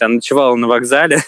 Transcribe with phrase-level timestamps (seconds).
[0.00, 1.18] Она ночевала на вокзале,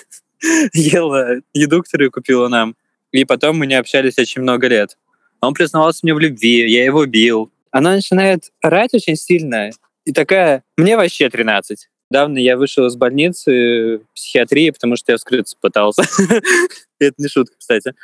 [0.73, 2.77] ела еду, которую купила нам.
[3.13, 4.97] И потом мы не общались очень много лет.
[5.41, 7.53] Он признавался мне в любви, я его бил.
[7.71, 9.71] Она начинает орать очень сильно.
[10.05, 11.89] И такая, мне вообще 13.
[12.11, 16.03] Недавно я вышел из больницы психиатрии, потому что я вскрыться пытался.
[16.99, 17.95] Это не шутка, кстати.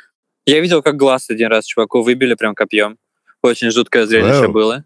[0.45, 2.97] Я видел, как глаз один раз чуваку выбили прям копьем.
[3.41, 4.83] Очень жуткое зрелище было.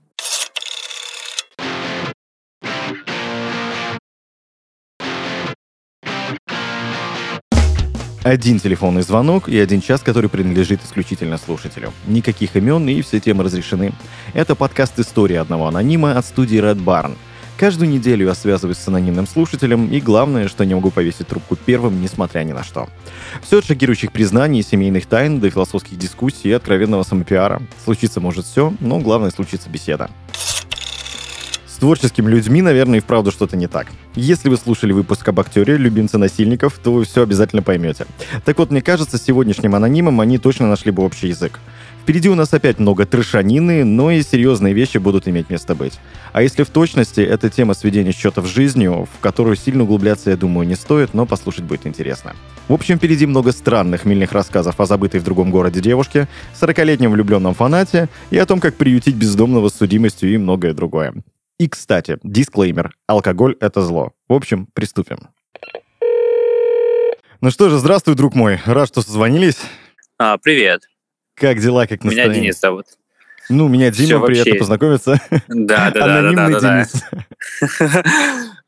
[8.28, 11.94] Один телефонный звонок и один час, который принадлежит исключительно слушателю.
[12.08, 13.94] Никаких имен и все темы разрешены.
[14.34, 17.16] Это подкаст «История одного анонима» от студии Red Barn.
[17.56, 22.02] Каждую неделю я связываюсь с анонимным слушателем, и главное, что не могу повесить трубку первым,
[22.02, 22.90] несмотря ни на что.
[23.44, 27.62] Все от шокирующих признаний, семейных тайн до философских дискуссий и откровенного самопиара.
[27.86, 30.10] Случиться может все, но главное случится беседа.
[31.78, 33.86] С творческими людьми, наверное, и вправду что-то не так.
[34.16, 38.08] Если вы слушали выпуск об актере «Любимце насильников», то вы все обязательно поймете.
[38.46, 41.60] Так вот, мне кажется, сегодняшним анонимом они точно нашли бы общий язык.
[42.02, 46.00] Впереди у нас опять много трешанины, но и серьезные вещи будут иметь место быть.
[46.34, 50.36] А если в точности, это тема сведения счетов с жизнью, в которую сильно углубляться, я
[50.36, 52.36] думаю, не стоит, но послушать будет интересно.
[52.70, 56.28] В общем, впереди много странных мильных рассказов о забытой в другом городе девушке,
[56.60, 61.14] 40-летнем влюбленном фанате и о том, как приютить бездомного с судимостью и многое другое.
[61.60, 62.96] И, кстати, дисклеймер.
[63.08, 64.14] Алкоголь— это зло.
[64.28, 65.30] В общем, приступим.
[67.42, 68.60] Ну что же, здравствуй, друг мой.
[68.66, 69.58] Рад, что созвонились.
[70.18, 70.84] А, привет.
[71.36, 72.30] Как дела, как настроение?
[72.34, 72.86] Меня Денис зовут.
[73.50, 75.22] Ну, меня Дима, приятно вообще- познакомиться.
[75.48, 77.04] Да, да, да, да, Анонимный да, да, Денис.
[77.80, 78.04] да.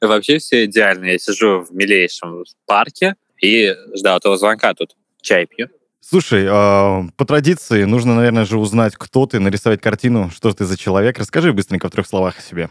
[0.07, 1.05] Вообще все идеально.
[1.05, 4.95] Я сижу в милейшем парке и ждал этого звонка тут.
[5.21, 5.67] Чай пью.
[6.01, 10.77] Слушай, а, по традиции нужно, наверное, же узнать, кто ты, нарисовать картину, что ты за
[10.77, 11.19] человек.
[11.19, 12.69] Расскажи быстренько в трех словах о себе.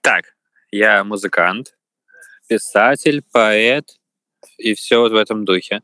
[0.00, 0.34] Так,
[0.72, 1.74] я музыкант,
[2.48, 3.84] писатель, поэт
[4.58, 5.82] и все вот в этом духе.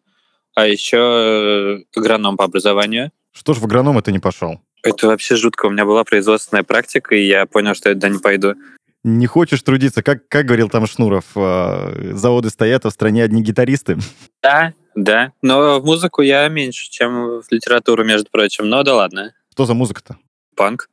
[0.55, 3.13] А еще э, агроном по образованию.
[3.33, 4.61] Что ж в агроном это не пошел?
[4.83, 5.67] Это вообще жутко.
[5.67, 8.55] У меня была производственная практика, и я понял, что я туда не пойду.
[9.07, 10.03] Не хочешь трудиться?
[10.03, 13.99] Как, как говорил там Шнуров, а, заводы стоят, а в стране одни гитаристы.
[14.43, 15.33] Да, да.
[15.43, 18.69] Но в музыку я меньше, чем в литературу, между прочим.
[18.69, 19.33] Но да ладно.
[19.53, 20.17] Что за музыка-то?
[20.57, 20.91] Панк.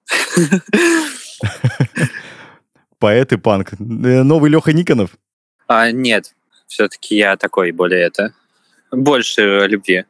[2.99, 3.73] Поэт и панк.
[3.73, 5.17] Э, Новый Леха Никонов?
[5.67, 6.35] А, нет,
[6.67, 8.35] все-таки я такой более это...
[8.91, 10.05] Больше любви.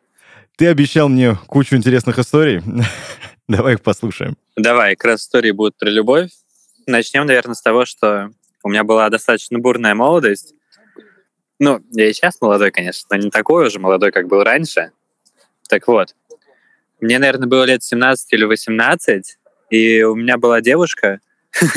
[0.58, 2.62] Ты обещал мне кучу интересных историй.
[3.48, 4.36] Давай их послушаем.
[4.58, 6.32] Давай, как раз истории будут про любовь.
[6.86, 8.32] Начнем, наверное, с того, что
[8.64, 10.54] у меня была достаточно бурная молодость.
[11.60, 14.92] Ну, я и сейчас молодой, конечно, но не такой уже молодой, как был раньше.
[15.70, 16.16] Так вот,
[17.00, 19.38] мне, наверное, было лет 17 или 18,
[19.70, 21.20] и у меня была девушка,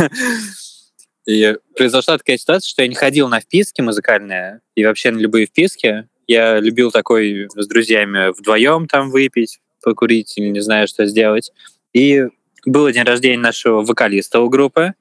[1.27, 5.47] и произошла такая ситуация, что я не ходил на вписки музыкальные и вообще на любые
[5.47, 6.09] вписки.
[6.27, 11.53] Я любил такой с друзьями вдвоем там выпить, покурить или не знаю, что сделать.
[11.93, 12.27] И
[12.67, 14.95] был день рождения нашего вокалиста у группы.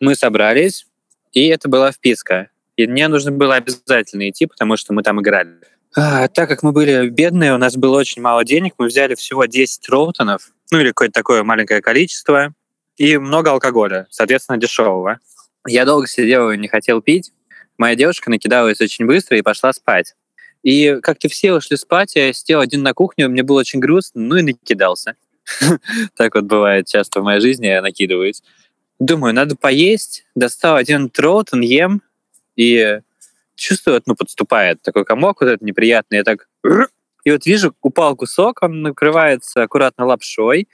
[0.00, 0.86] Мы собрались,
[1.32, 2.48] и это была вписка.
[2.76, 5.58] И мне нужно было обязательно идти, потому что мы там играли.
[5.94, 9.44] А, так как мы были бедные, у нас было очень мало денег, мы взяли всего
[9.44, 12.54] 10 роутонов, ну или какое-то такое маленькое количество,
[12.96, 15.18] и много алкоголя, соответственно, дешевого.
[15.66, 17.32] Я долго сидел и не хотел пить.
[17.76, 20.14] Моя девушка накидалась очень быстро и пошла спать.
[20.62, 24.36] И как-то все ушли спать, я сидел один на кухне, мне было очень грустно, ну
[24.36, 25.16] и накидался.
[26.16, 28.42] Так вот бывает часто в моей жизни, я накидываюсь.
[28.98, 32.02] Думаю, надо поесть, достал один троутон, ем,
[32.56, 33.00] и
[33.54, 36.48] чувствую, ну, подступает такой комок вот этот неприятный, я так...
[37.24, 40.68] И вот вижу, упал кусок, он накрывается аккуратно лапшой,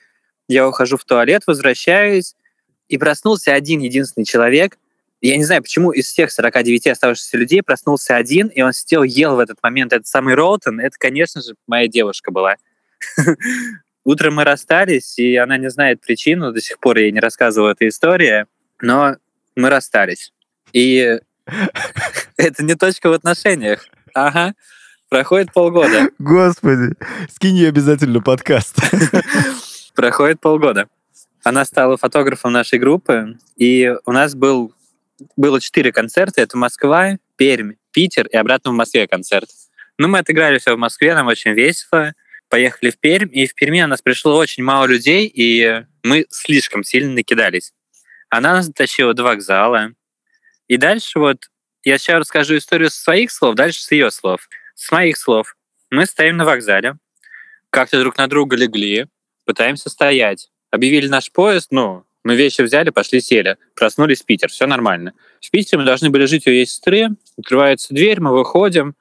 [0.48, 2.36] я ухожу в туалет, возвращаюсь,
[2.88, 4.78] и проснулся один единственный человек.
[5.20, 9.34] Я не знаю, почему из всех 49 оставшихся людей проснулся один, и он сидел, ел
[9.34, 10.78] в этот момент этот самый Роутон.
[10.78, 12.56] Это, конечно же, моя девушка была.
[14.06, 17.88] Утром мы расстались, и она не знает причину, до сих пор ей не рассказывала эту
[17.88, 18.46] историю,
[18.80, 19.16] но
[19.56, 20.32] мы расстались.
[20.72, 21.18] И
[22.36, 23.84] это не точка в отношениях.
[24.14, 24.54] Ага.
[25.08, 26.10] Проходит полгода.
[26.20, 26.94] Господи,
[27.34, 28.76] скинь ей обязательно подкаст.
[29.96, 30.86] Проходит полгода.
[31.42, 34.72] Она стала фотографом нашей группы, и у нас был,
[35.36, 36.42] было четыре концерта.
[36.42, 39.48] Это Москва, Пермь, Питер и обратно в Москве концерт.
[39.98, 42.14] Ну, мы отыграли все в Москве, нам очень весело.
[42.48, 46.84] Поехали в Пермь, и в Перми у нас пришло очень мало людей, и мы слишком
[46.84, 47.72] сильно накидались.
[48.28, 49.92] Она нас затащила до вокзала.
[50.68, 51.50] И дальше вот
[51.84, 54.48] я сейчас расскажу историю со своих слов, дальше с ее слов.
[54.74, 55.56] С моих слов.
[55.90, 56.96] Мы стоим на вокзале,
[57.70, 59.06] как-то друг на друга легли,
[59.44, 60.50] пытаемся стоять.
[60.70, 63.56] Объявили наш поезд, ну, Мы вещи взяли, пошли, сели.
[63.76, 65.12] Проснулись в Питер, все нормально.
[65.40, 67.10] В Питере мы должны были жить у ее сестры.
[67.38, 68.96] Открывается дверь, мы выходим.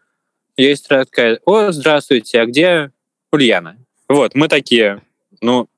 [0.58, 2.92] Ее сестра такая, о, здравствуйте, а где
[3.36, 3.78] Ульяна?
[4.08, 5.02] Вот, мы такие,
[5.42, 5.70] ну,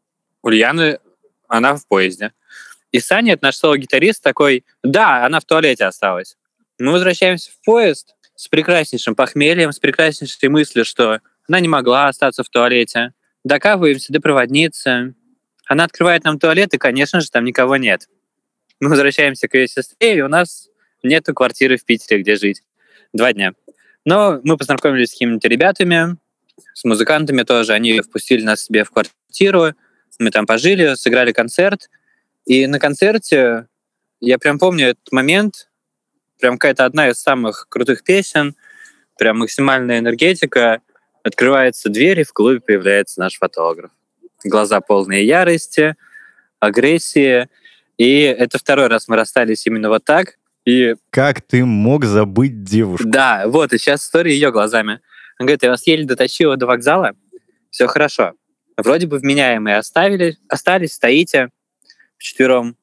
[0.42, 1.00] Ульяна,
[1.48, 2.33] она в поезде.
[2.92, 6.38] И Саня, это наш соло-гитарист, такой, да, она в туалете осталась.
[6.80, 12.44] Мы возвращаемся в поезд с прекраснейшим похмельем, с прекраснейшей мыслью, что она не могла остаться
[12.44, 13.13] в туалете.
[13.44, 15.15] Докапываемся до проводницы.
[15.65, 18.07] Она открывает нам туалет, и, конечно же, там никого нет.
[18.80, 20.69] Мы возвращаемся к ее сестре, и у нас
[21.01, 22.62] нету квартиры в Питере, где жить.
[23.12, 23.53] Два дня.
[24.06, 26.18] Но мы познакомились с какими-то ребятами,
[26.74, 27.74] с музыкантами тоже.
[27.74, 29.74] Они впустили нас себе в квартиру.
[30.19, 31.89] Мы там пожили, сыграли концерт.
[32.45, 33.68] И на концерте
[34.19, 35.69] я прям помню этот момент,
[36.39, 38.56] прям какая-то одна из самых крутых песен,
[39.18, 40.81] прям максимальная энергетика.
[41.24, 43.92] Открывается дверь, и в клубе появляется наш фотограф.
[44.45, 45.95] Глаза полные ярости,
[46.60, 47.50] агрессии.
[47.98, 50.38] И это второй раз мы расстались именно вот так.
[50.63, 50.95] И...
[51.10, 53.07] Как ты мог забыть девушку?
[53.07, 55.01] Да, вот, и сейчас история ее глазами.
[55.39, 57.13] Он говорит, я вас еле дотащила до вокзала,
[57.69, 58.34] все хорошо.
[58.75, 61.50] Вроде бы вменяемые оставили, остались, стоите
[62.18, 62.78] вчетвером,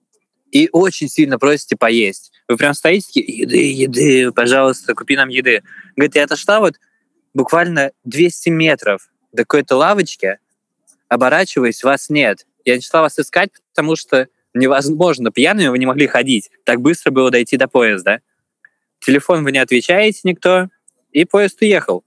[0.51, 2.33] и очень сильно просите поесть.
[2.47, 5.62] Вы прям стоите такие, еды, еды, пожалуйста, купи нам еды.
[5.97, 6.77] Говорит, я отошла вот
[7.35, 10.39] буквально 200 метров до какой-то лавочки,
[11.09, 12.47] оборачиваясь, вас нет.
[12.65, 16.51] Я начала вас искать, потому что невозможно, пьяными вы не могли ходить.
[16.65, 18.21] Так быстро было дойти до поезда.
[19.01, 20.69] Телефон вы не отвечаете никто,
[21.11, 22.05] и поезд уехал.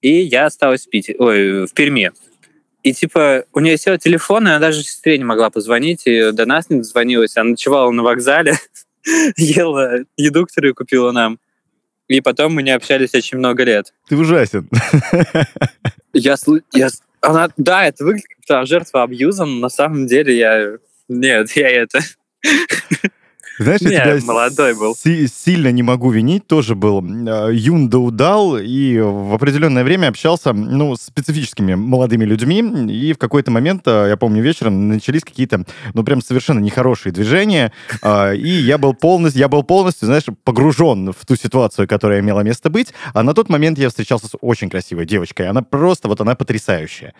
[0.00, 2.12] И я осталась в, Питере, ой, в Перми.
[2.82, 6.46] И типа у нее сел телефон, и она даже сестре не могла позвонить, и до
[6.46, 7.36] нас не дозвонилась.
[7.36, 8.54] Она ночевала на вокзале,
[9.36, 11.38] ела еду, которую купила нам.
[12.06, 13.92] И потом мы не общались очень много лет.
[14.08, 14.68] Ты ужасен.
[16.14, 16.36] Я,
[16.72, 16.88] я,
[17.20, 20.78] она, да, это выглядит как жертва абьюза, но на самом деле я...
[21.06, 22.00] Нет, я это...
[23.58, 24.96] Знаешь, я тебя молодой был.
[24.96, 30.52] сильно не могу винить, тоже был э, юн да удал, и в определенное время общался,
[30.52, 32.60] ну, с специфическими молодыми людьми,
[32.92, 35.64] и в какой-то момент, э, я помню, вечером начались какие-то,
[35.94, 37.72] ну, прям совершенно нехорошие движения,
[38.02, 42.40] э, и я был полностью, я был полностью, знаешь, погружен в ту ситуацию, которая имела
[42.40, 46.20] место быть, а на тот момент я встречался с очень красивой девочкой, она просто, вот
[46.20, 47.14] она потрясающая.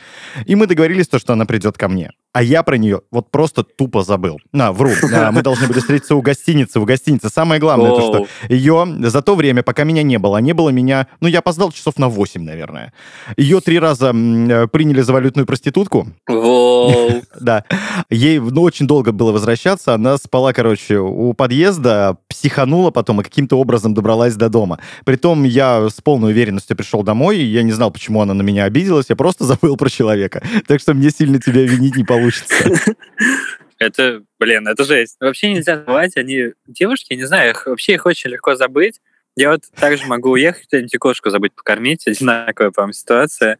[0.46, 2.10] И мы договорились, то, что она придет ко мне.
[2.32, 4.38] А я про нее вот просто тупо забыл.
[4.52, 4.90] На, вру.
[5.32, 6.80] Мы должны были встретиться у гостиницы.
[6.80, 7.28] У гостиницы.
[7.30, 11.06] Самое главное, то, что ее за то время, пока меня не было, не было меня...
[11.20, 12.92] Ну, я опоздал часов на 8, наверное.
[13.36, 16.08] Ее три раза э, приняли за валютную проститутку.
[17.40, 17.64] Да.
[18.10, 19.94] Ей ну, очень долго было возвращаться.
[19.94, 24.78] Она спала, короче, у подъезда, психанула потом и каким-то образом добралась до дома.
[25.04, 28.64] Притом я с полной уверенностью пришел домой, и я не знал, почему она на меня
[28.64, 29.06] обиделась.
[29.08, 30.42] Я просто забыл про человека.
[30.66, 32.54] Так что мне сильно тебя винить не получится.
[33.78, 35.16] Это, блин, это жесть.
[35.20, 39.00] Вообще нельзя забывать, они девушки, не знаю, их, вообще их очень легко забыть.
[39.36, 42.06] Я вот также могу уехать, где-нибудь кошку забыть покормить.
[42.08, 43.58] Одинаковая, по-моему, ситуация.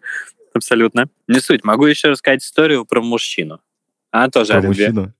[0.53, 1.09] Абсолютно.
[1.29, 1.63] Не суть.
[1.63, 3.61] Могу еще рассказать историю про мужчину.
[4.11, 5.15] Она тоже Про мужчину?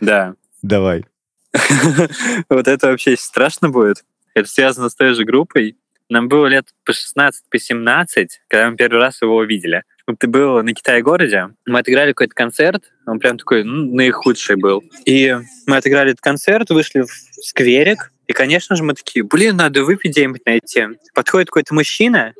[0.00, 0.34] Да.
[0.62, 1.04] Давай.
[2.48, 4.04] Вот это вообще страшно будет.
[4.34, 5.76] Это связано с той же группой.
[6.08, 9.84] Нам было лет по 16, по 17, когда мы первый раз его увидели
[10.18, 14.84] ты был на Китае-городе, мы отыграли какой-то концерт, он прям такой ну, наихудший был.
[15.04, 15.34] И
[15.66, 17.10] мы отыграли этот концерт, вышли в
[17.42, 20.86] скверик, и, конечно же, мы такие, блин, надо выпить где-нибудь найти.
[21.14, 22.34] Подходит какой-то мужчина,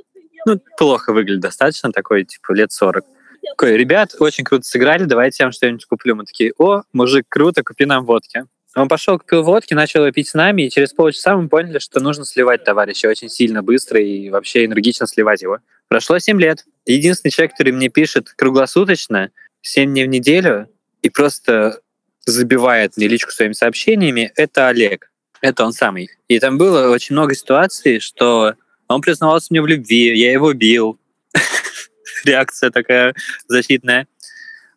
[0.47, 3.05] ну, плохо выглядит достаточно, такой, типа, лет 40.
[3.51, 6.17] Такой, ребят, очень круто сыграли, давайте я вам что-нибудь куплю.
[6.17, 8.45] Мы такие, о, мужик, круто, купи нам водки.
[8.75, 12.25] Он пошел, купил водки, начал пить с нами, и через полчаса мы поняли, что нужно
[12.25, 15.59] сливать товарища очень сильно, быстро и вообще энергично сливать его.
[15.95, 16.65] Прошло 7 лет.
[16.87, 19.31] Единственный человек, который мне пишет круглосуточно,
[19.63, 20.69] 7 дней в неделю,
[21.03, 21.83] и просто
[22.27, 25.13] забивает мне личку своими сообщениями, это Олег.
[25.41, 26.11] Это он самый.
[26.27, 28.55] И там было очень много ситуаций, что
[28.89, 30.99] он признавался мне в любви, я его бил.
[32.25, 33.15] Реакция такая
[33.47, 34.09] защитная.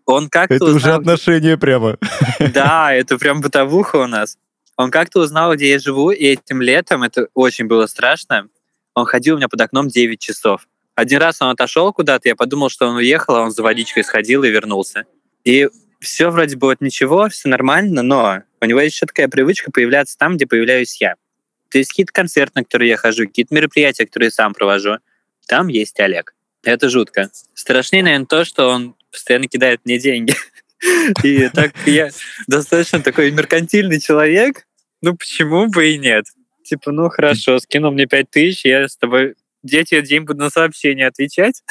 [0.06, 0.78] Он как-то Это узнал...
[0.78, 1.98] уже отношения прямо.
[2.54, 4.38] Да, это прям бытовуха у нас.
[4.76, 8.50] Он как-то узнал, где я живу, и этим летом, это очень было страшно,
[8.94, 10.68] он ходил у меня под окном 9 часов.
[10.98, 14.44] Один раз он отошел куда-то, я подумал, что он уехал, а он за водичкой сходил
[14.44, 15.06] и вернулся.
[15.44, 19.70] И все вроде бы вот ничего, все нормально, но у него есть еще такая привычка
[19.70, 21.14] появляться там, где появляюсь я.
[21.70, 24.98] То есть какие-то концерты, на которые я хожу, какие-то мероприятия, которые я сам провожу,
[25.48, 26.34] там есть Олег.
[26.64, 27.30] Это жутко.
[27.54, 30.34] Страшнее, наверное, то, что он постоянно кидает мне деньги.
[31.24, 32.10] И так я
[32.48, 34.66] достаточно такой меркантильный человек,
[35.04, 36.26] ну почему бы и нет?
[36.64, 39.36] Типа, ну хорошо, скинул мне пять тысяч, я с тобой
[39.68, 41.64] тебе день буду на сообщение отвечать.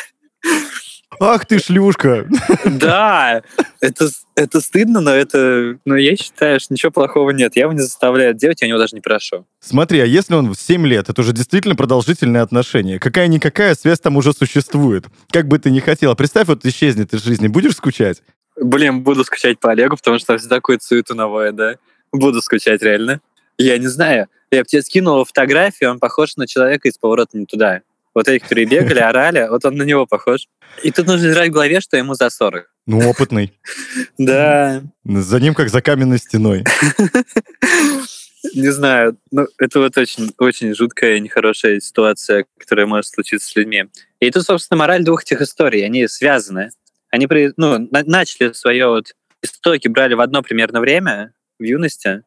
[1.21, 2.29] Ах ты шлюшка!
[2.65, 3.43] Да,
[3.81, 7.57] это, это стыдно, но это, но я считаю, что ничего плохого нет.
[7.57, 9.47] Я его не заставляю делать, я у него даже не прошу.
[9.61, 12.99] Смотри, а если он в 7 лет, это уже действительно продолжительные отношения.
[12.99, 15.07] Какая-никакая связь там уже существует.
[15.31, 16.15] Как бы ты ни хотела.
[16.15, 18.23] Представь, вот исчезнет из жизни, будешь скучать?
[18.61, 21.77] Блин, буду скучать по Олегу, потому что всегда такой суету новое, да.
[22.13, 23.21] Буду скучать реально.
[23.59, 24.29] Я не знаю.
[24.51, 27.83] Я бы тебе скинул фотографию, он похож на человека из поворота не туда.
[28.15, 30.49] Вот эти, которые бегали, орали, вот он на него похож.
[30.83, 32.67] И тут нужно держать в голове, что ему за 40.
[32.87, 33.53] Ну, опытный.
[34.19, 34.83] Да.
[35.05, 36.65] За ним как за каменной стеной.
[38.55, 43.57] Не знаю, ну, это вот очень, очень жуткая и нехорошая ситуация, которая может случиться с
[43.57, 43.87] людьми.
[44.21, 46.71] И тут, собственно, мораль двух этих историй, они связаны.
[47.11, 47.27] Они
[47.57, 52.23] ну, начали свое вот истоки, брали в одно примерно время, в юности,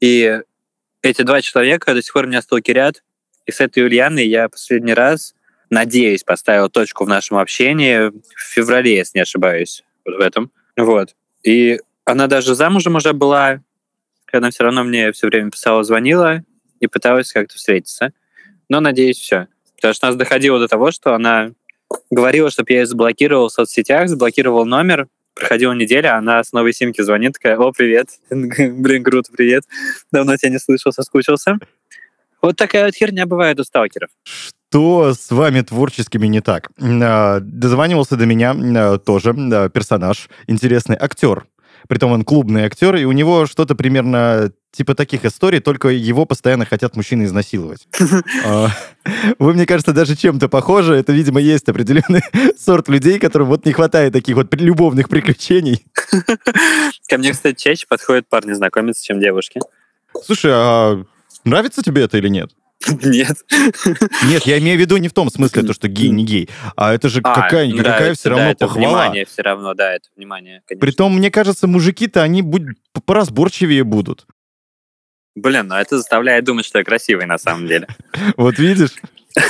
[0.00, 0.40] и
[1.02, 3.02] эти два человека до сих пор меня сталкерят,
[3.46, 5.34] и с этой Ульяной я последний раз,
[5.70, 10.50] надеюсь, поставил точку в нашем общении в феврале, если не ошибаюсь, вот в этом.
[10.76, 11.14] Вот.
[11.42, 13.60] И она даже замужем уже была,
[14.32, 16.42] она все равно мне все время писала, звонила
[16.80, 18.12] и пыталась как-то встретиться.
[18.68, 19.48] Но, надеюсь, все.
[19.76, 21.52] Потому что нас доходило до того, что она
[22.10, 27.00] говорила, чтобы я ее заблокировал в соцсетях, заблокировал номер, проходила неделя, она с новой симки
[27.00, 29.64] звонит, такая, о, привет, блин, круто, привет,
[30.12, 31.58] давно тебя не слышал, соскучился.
[32.40, 34.10] Вот такая вот херня бывает у сталкеров.
[34.22, 36.70] Что с вами творческими не так?
[36.80, 39.32] А, дозванивался до меня а, тоже
[39.72, 41.46] персонаж, интересный актер.
[41.86, 46.64] Притом он клубный актер, и у него что-то примерно типа таких историй, только его постоянно
[46.64, 47.86] хотят мужчины изнасиловать.
[48.44, 48.68] А,
[49.38, 50.94] вы, мне кажется, даже чем-то похожи.
[50.94, 52.22] Это, видимо, есть определенный
[52.58, 55.84] сорт людей, которым вот не хватает таких вот любовных приключений.
[57.08, 59.60] Ко мне, кстати, чаще подходят парни знакомиться, чем девушки.
[60.24, 61.04] Слушай, а
[61.48, 62.50] Нравится тебе это или нет?
[63.02, 63.36] Нет.
[64.24, 66.92] Нет, я имею в виду не в том смысле, то, что гей, не гей, а
[66.94, 68.88] это же а, какая-никакая все равно да, это похвала.
[68.88, 70.80] внимание все равно, да, это внимание, конечно.
[70.80, 72.62] Притом, мне кажется, мужики-то, они будь,
[73.04, 74.26] поразборчивее будут.
[75.34, 77.88] Блин, ну это заставляет думать, что я красивый на самом деле.
[78.36, 78.92] Вот видишь?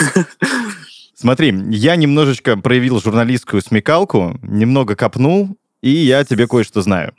[1.15, 7.15] Смотри, я немножечко проявил журналистскую смекалку, немного копнул, и я тебе кое-что знаю.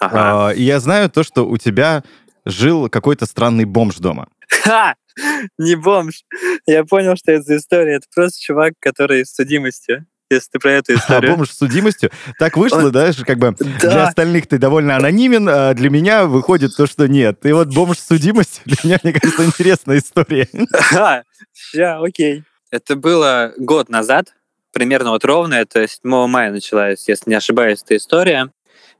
[0.00, 2.04] А, я знаю то, что у тебя
[2.44, 4.28] жил какой-то странный бомж дома.
[4.48, 4.94] Ха!
[5.58, 6.24] Не бомж.
[6.66, 7.96] Я понял, что это за история.
[7.96, 11.34] Это просто чувак, который с судимостью если ты про эту историю.
[11.34, 12.10] А бомж с судимостью?
[12.38, 12.90] Так вышло, Он...
[12.90, 13.78] да, как бы да.
[13.78, 17.46] для остальных ты довольно анонимен, а для меня выходит то, что нет.
[17.46, 20.48] И вот бомж с судимостью для меня, мне кажется, интересная история.
[20.96, 22.42] А, все, окей.
[22.72, 24.34] Это было год назад,
[24.72, 28.50] примерно вот ровно, это 7 мая началась, если не ошибаюсь, эта история.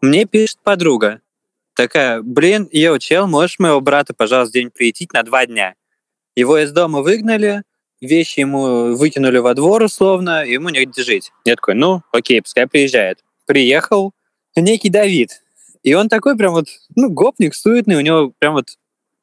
[0.00, 1.20] Мне пишет подруга,
[1.76, 5.74] Такая, блин, йоу, чел, можешь моего брата, пожалуйста, день приютить на два дня?
[6.36, 7.62] Его из дома выгнали,
[8.02, 11.32] вещи ему выкинули во двор условно, ему негде жить.
[11.46, 13.24] Я такой, ну, окей, пускай приезжает.
[13.46, 14.12] Приехал
[14.54, 15.42] некий Давид.
[15.82, 18.76] И он такой прям вот, ну, гопник, суетный, у него прям вот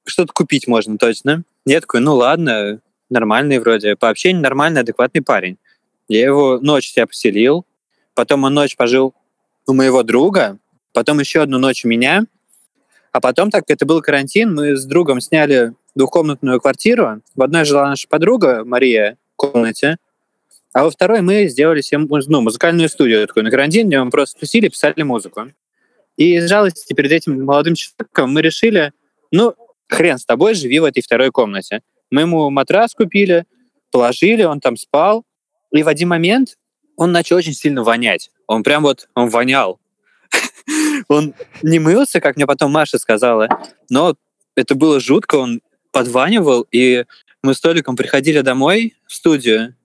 [0.05, 1.43] что-то купить можно точно.
[1.65, 5.57] Я такой, ну ладно, нормальный вроде, по общению нормальный, адекватный парень.
[6.07, 7.65] Я его ночь себя поселил,
[8.15, 9.13] потом он ночь пожил
[9.67, 10.57] у моего друга,
[10.93, 12.25] потом еще одну ночь у меня,
[13.11, 17.21] а потом, так как это был карантин, мы с другом сняли двухкомнатную квартиру.
[17.35, 19.97] В одной жила наша подруга Мария в комнате,
[20.73, 24.39] а во второй мы сделали себе ну, музыкальную студию такую на карантин, где мы просто
[24.39, 25.51] тусили, писали музыку.
[26.17, 28.91] И из жалости перед этим молодым человеком мы решили,
[29.31, 29.55] ну,
[29.87, 31.81] хрен с тобой, живи в этой второй комнате.
[32.09, 33.45] Мы ему матрас купили,
[33.91, 35.23] положили, он там спал.
[35.71, 36.57] И в один момент
[36.95, 38.31] он начал очень сильно вонять.
[38.47, 39.79] Он прям вот, он вонял.
[41.07, 43.47] Он не мылся, как мне потом Маша сказала,
[43.89, 44.15] но
[44.55, 45.61] это было жутко, он
[45.93, 47.05] подванивал, и
[47.43, 49.75] мы с Толиком приходили домой в студию,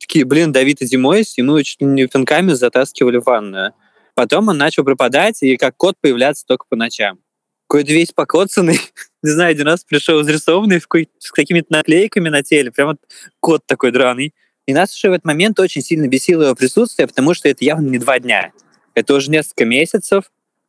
[0.00, 3.74] такие, блин, Давид, иди мойся, и мы чуть не пинками затаскивали в ванную.
[4.14, 7.20] Потом он начал пропадать, и как кот появляться только по ночам.
[7.68, 8.80] Какой-то весь покоцанный,
[9.22, 12.98] не знаю, один раз пришел изрисованный с какими-то наклейками на теле, прям вот
[13.40, 14.34] кот такой драный.
[14.66, 17.88] И нас уже в этот момент очень сильно бесило его присутствие, потому что это явно
[17.88, 18.52] не два дня.
[18.94, 20.24] Это уже несколько месяцев,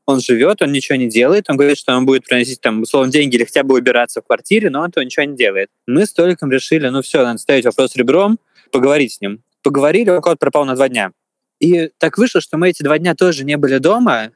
[0.09, 3.35] он живет, он ничего не делает, он говорит, что он будет приносить там, условно, деньги
[3.35, 5.69] или хотя бы убираться в квартире, но он этого ничего не делает.
[5.85, 8.39] Мы с Толиком решили, ну все, надо ставить вопрос ребром,
[8.71, 9.43] поговорить с ним.
[9.61, 11.11] Поговорили, он кот пропал на два дня.
[11.59, 14.31] И так вышло, что мы эти два дня тоже не были дома,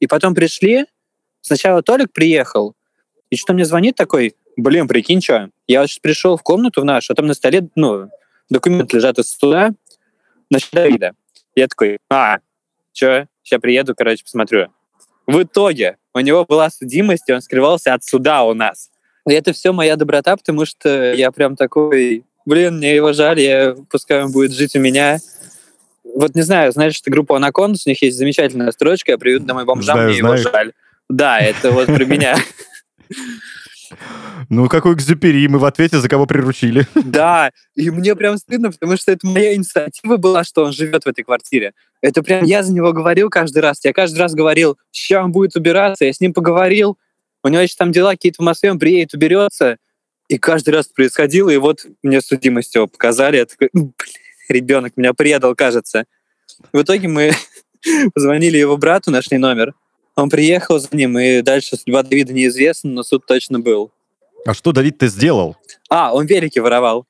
[0.00, 0.86] и потом пришли,
[1.40, 2.74] сначала Толик приехал,
[3.30, 7.12] и что мне звонит такой, блин, прикинь, что, я вот пришел в комнату в нашу,
[7.12, 8.10] а там на столе, ну,
[8.50, 9.70] документы лежат из суда,
[10.50, 11.12] значит, Давида.
[11.54, 12.38] Я такой, а,
[12.92, 14.72] что, сейчас приеду, короче, посмотрю.
[15.26, 18.90] В итоге у него была судимость, и он скрывался от суда у нас.
[19.28, 23.74] И это все моя доброта, потому что я прям такой, блин, мне его жаль, я,
[23.90, 25.18] пускай он будет жить у меня.
[26.04, 29.64] вот не знаю, знаешь, что группа Анаконд, у них есть замечательная строчка «Я приведу домой
[29.64, 30.42] бомжам, Знаю, мне его знаю.
[30.42, 30.72] жаль».
[31.08, 32.36] Да, это вот про меня.
[34.48, 36.86] Ну, какой экзюпери, мы в ответе за кого приручили.
[36.94, 41.06] Да, и мне прям стыдно, потому что это моя инициатива была, что он живет в
[41.06, 41.72] этой квартире.
[42.04, 43.82] Это прям я за него говорил каждый раз.
[43.82, 46.98] Я каждый раз говорил, сейчас он будет убираться, я с ним поговорил,
[47.42, 49.78] у него еще там дела какие-то в Москве, он приедет, уберется.
[50.28, 53.38] И каждый раз происходило, и вот мне судимость его показали.
[53.38, 54.16] Я такой, «М, блин,
[54.50, 56.04] ребенок меня предал, кажется.
[56.74, 57.32] В итоге мы
[58.14, 59.72] позвонили его брату, нашли номер.
[60.14, 63.92] Он приехал за ним, и дальше судьба Давида неизвестна, но суд точно был.
[64.44, 65.56] А что Давид ты сделал?
[65.88, 67.06] А, он велики воровал.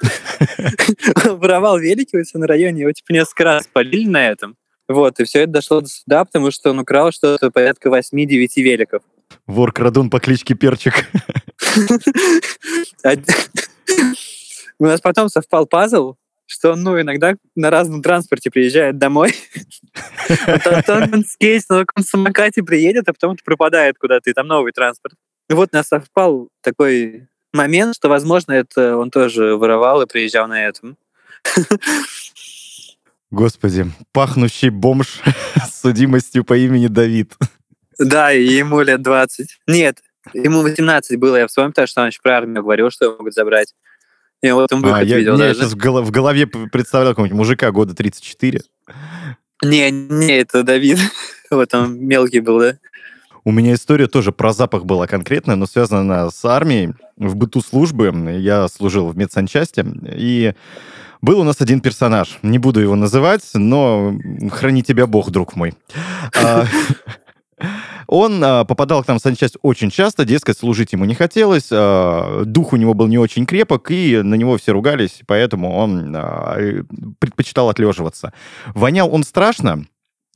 [1.24, 4.56] Воровал велики у себя на районе, его типа несколько раз полили на этом.
[4.88, 9.02] Вот, и все это дошло до суда, потому что он украл что-то порядка 8-9 великов.
[9.46, 10.94] Вор-крадун по кличке Перчик.
[14.78, 16.14] У нас потом совпал пазл,
[16.46, 19.34] что он, ну, иногда на разном транспорте приезжает домой.
[20.46, 24.30] Вот он- то он с кейс на каком самокате приедет, а потом это пропадает куда-то,
[24.30, 25.14] и там новый транспорт.
[25.48, 27.28] И вот у нас совпал такой
[27.58, 30.96] момент, что, возможно, это он тоже воровал и приезжал на этом.
[33.30, 35.20] Господи, пахнущий бомж
[35.56, 37.34] с судимостью по имени Давид.
[37.98, 39.58] Да, и ему лет 20.
[39.66, 39.98] Нет,
[40.32, 43.34] ему 18 было, я вспомнил, потому что он еще про армию говорил, что его могут
[43.34, 43.74] забрать.
[44.40, 47.12] И вот он А, выход я, видел не, я сейчас в, голо- в голове представлял
[47.12, 48.62] какого-нибудь мужика года 34.
[49.64, 50.98] Не, не, это Давид.
[51.50, 52.76] Вот он мелкий был, да?
[53.44, 56.94] У меня история тоже про запах была конкретная, но связана она с армией.
[57.16, 60.54] В быту службы я служил в медсанчасти, и
[61.20, 62.38] был у нас один персонаж.
[62.42, 64.14] Не буду его называть, но
[64.50, 65.74] храни тебя Бог, друг мой.
[66.36, 66.64] А,
[68.08, 72.44] Он а, попадал к нам в санчасть очень часто, дескать, служить ему не хотелось, а,
[72.44, 76.16] дух у него был не очень крепок, и на него все ругались, поэтому он
[77.18, 78.32] предпочитал отлеживаться.
[78.68, 79.84] Вонял он страшно,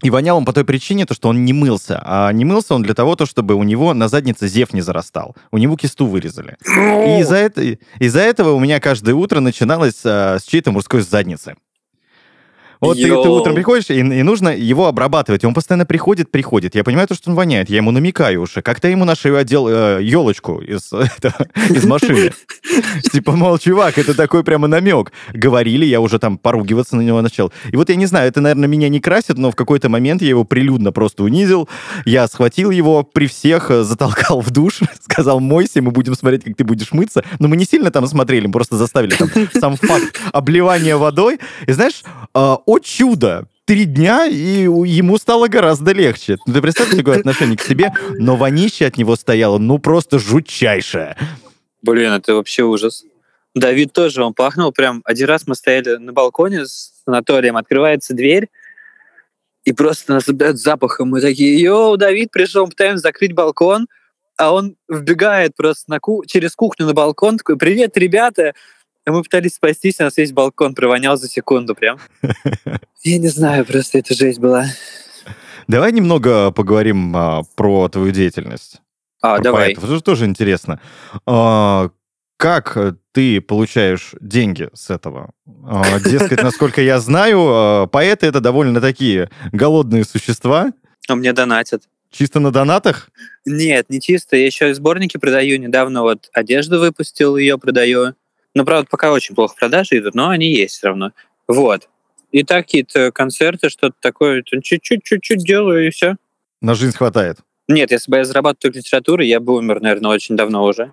[0.02, 2.02] и вонял он по той причине, то, что он не мылся.
[2.04, 5.34] А не мылся он для того, то, чтобы у него на заднице зев не зарастал.
[5.50, 6.56] У него кисту вырезали.
[6.66, 11.54] И из-за это- из-за этого у меня каждое утро начиналось а, с чьей-то мужской задницы.
[12.82, 15.44] Вот ты, ты утром приходишь, и, и нужно его обрабатывать.
[15.44, 16.74] И он постоянно приходит, приходит.
[16.74, 17.70] Я понимаю, то, что он воняет.
[17.70, 18.60] Я ему намекаю уже.
[18.60, 19.68] Как-то ему нашел отдел
[19.98, 22.32] елочку из, этого- из машины.
[23.12, 25.12] Типа, мол, чувак, это такой прямо намек.
[25.32, 27.52] Говорили, я уже там поругиваться на него начал.
[27.70, 30.28] И вот я не знаю, это, наверное, меня не красит, но в какой-то момент я
[30.28, 31.68] его прилюдно просто унизил.
[32.04, 36.56] Я схватил его при всех, э, затолкал в душ, сказал, мойся, мы будем смотреть, как
[36.56, 37.24] ты будешь мыться.
[37.38, 41.38] Но мы не сильно там смотрели, мы просто заставили там сам факт обливания водой.
[41.66, 42.02] И знаешь,
[42.34, 46.38] э, о чудо, три дня, и ему стало гораздо легче.
[46.46, 51.18] Ну, ты представь такое отношение к себе, но вонище от него стояло, ну, просто жутчайшее.
[51.82, 53.04] Блин, это вообще ужас.
[53.54, 55.02] Давид тоже, он пахнул прям...
[55.04, 58.48] Один раз мы стояли на балконе с санаторием, открывается дверь,
[59.64, 61.10] и просто нас обдает запахом.
[61.10, 63.86] Мы такие, йоу, Давид пришел, пытаемся закрыть балкон,
[64.38, 68.54] а он вбегает просто на ку- через кухню на балкон, такой, привет, ребята!
[69.06, 71.98] И мы пытались спастись, у нас весь балкон провонял за секунду прям.
[73.02, 74.66] Я не знаю, просто это жесть была.
[75.66, 78.80] Давай немного поговорим а, про твою деятельность.
[79.20, 79.66] А, про давай.
[79.66, 79.84] поэтов.
[79.84, 80.80] Это же тоже интересно.
[81.26, 81.90] А,
[82.36, 85.32] как ты получаешь деньги с этого?
[85.64, 90.72] А, дескать, насколько я знаю, а, поэты это довольно такие голодные существа,
[91.08, 91.82] А мне донатят.
[92.10, 93.10] чисто на донатах.
[93.44, 94.36] Нет, не чисто.
[94.36, 95.58] Я еще и сборники продаю.
[95.58, 98.14] Недавно вот одежду выпустил, ее продаю.
[98.54, 101.12] Ну, правда, пока очень плохо продажи идут, но они есть все равно.
[101.48, 101.88] Вот.
[102.30, 106.16] И так какие-то концерты, что-то такое, то чуть-чуть, чуть-чуть делаю, и все.
[106.60, 107.38] На жизнь хватает.
[107.68, 110.92] Нет, если бы я зарабатывал только литературой, я бы умер, наверное, очень давно уже.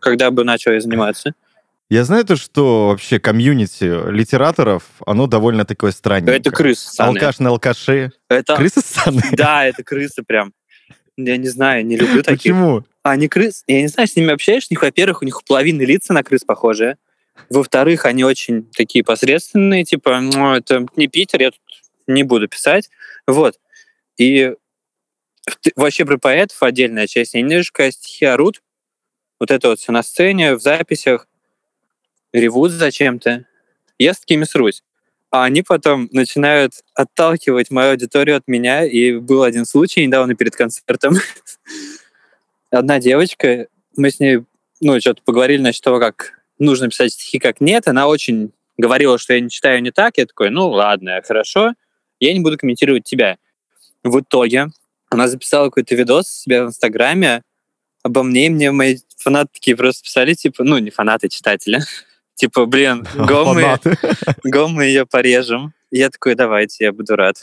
[0.00, 1.34] Когда бы начал я заниматься.
[1.88, 6.38] Я знаю то, что вообще комьюнити литераторов, оно довольно такое странненькое.
[6.38, 7.20] Это крысы ссаные.
[7.20, 8.10] Алкаш на алкаше.
[8.28, 8.56] Это...
[8.56, 9.30] Крысы ссаные?
[9.32, 10.52] Да, это крысы прям.
[11.16, 12.52] Я не знаю, не люблю таких.
[12.52, 12.84] Почему?
[13.06, 15.82] А они крыс, я не знаю, с ними общаешься, у них, во-первых, у них половины
[15.82, 16.96] лица на крыс похожие.
[17.48, 21.60] Во-вторых, они очень такие посредственные, типа, ну, это не Питер, я тут
[22.08, 22.90] не буду писать.
[23.28, 23.60] Вот.
[24.16, 24.54] И
[25.76, 27.36] вообще про поэтов отдельная часть.
[27.36, 28.60] Они немножко стихи орут.
[29.38, 31.28] Вот это вот все на сцене, в записях.
[32.32, 33.46] Ревут зачем-то.
[34.00, 34.82] Я с такими срусь.
[35.30, 38.84] А они потом начинают отталкивать мою аудиторию от меня.
[38.84, 41.14] И был один случай недавно перед концертом.
[42.78, 44.44] Одна девочка, мы с ней,
[44.80, 47.88] ну, что-то поговорили насчет того, как нужно писать стихи, как нет.
[47.88, 50.18] Она очень говорила, что я не читаю не так.
[50.18, 51.72] Я такой, ну, ладно, хорошо.
[52.20, 53.38] Я не буду комментировать тебя.
[54.02, 54.68] В итоге
[55.10, 57.42] она записала какой-то видос у себя в Инстаграме
[58.06, 61.80] обо мне, мне мои фанаты такие просто писали, типа, ну, не фанаты, читатели.
[62.36, 63.98] Типа, блин, го мы, Фанаты.
[64.44, 65.72] го мы ее порежем.
[65.90, 67.36] я такой, давайте, я буду рад.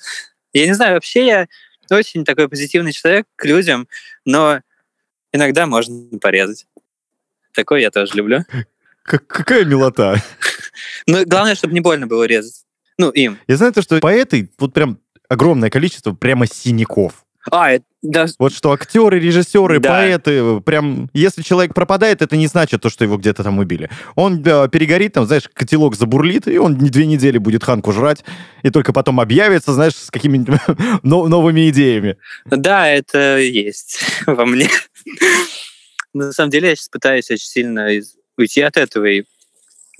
[0.54, 1.48] Я не знаю, вообще я
[1.90, 3.88] очень такой позитивный человек к людям,
[4.24, 4.62] но
[5.34, 6.66] иногда можно порезать.
[7.54, 8.46] Такое я тоже люблю.
[9.04, 10.22] Как, какая милота.
[11.08, 12.64] Ну, главное, чтобы не больно было резать.
[12.98, 13.38] Ну, им.
[13.48, 17.26] Я знаю то, что поэты, вот прям огромное количество прямо синяков.
[17.52, 19.90] А, это, да, Вот что актеры, режиссеры, Да.
[19.90, 23.90] поэты, прям, если человек пропадает, это не значит то, что его где-то там убили.
[24.16, 28.24] Он да, перегорит, там, знаешь, котелок забурлит, и он две недели будет ханку жрать,
[28.62, 30.58] и только потом объявится, знаешь, с какими-нибудь
[31.04, 32.16] но- новыми идеями.
[32.46, 34.70] да, это есть во мне.
[36.14, 37.88] На самом деле я сейчас пытаюсь очень сильно
[38.38, 39.06] уйти от этого.
[39.06, 39.24] И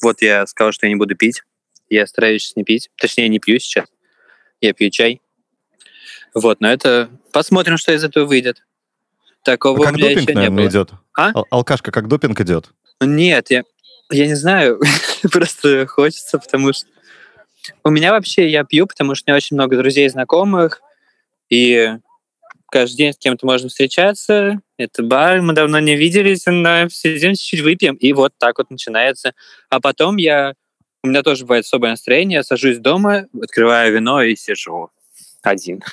[0.02, 1.42] вот я сказал, что я не буду пить.
[1.90, 2.90] Я стараюсь сейчас не пить.
[2.98, 3.88] Точнее, не пью сейчас.
[4.62, 5.22] Я пью чай.
[6.34, 7.10] Вот, но это...
[7.32, 8.64] Посмотрим, что из этого выйдет.
[9.44, 10.70] Такого как у меня допинг, еще не наверное, было.
[10.70, 10.92] идет.
[11.18, 11.32] А?
[11.34, 12.72] Ал- алкашка как допинг идет.
[13.02, 13.64] Нет, я,
[14.12, 14.80] я не знаю.
[15.32, 16.88] Просто хочется, потому что...
[17.84, 20.82] У меня вообще, я пью, потому что у меня очень много друзей и знакомых,
[21.50, 21.98] и
[22.74, 24.60] каждый день с кем-то можно встречаться.
[24.78, 29.34] Это бар, мы давно не виделись, но сидим чуть-чуть выпьем, и вот так вот начинается.
[29.70, 30.56] А потом я...
[31.04, 34.90] У меня тоже бывает особое настроение, я сажусь дома, открываю вино и сижу
[35.44, 35.84] один.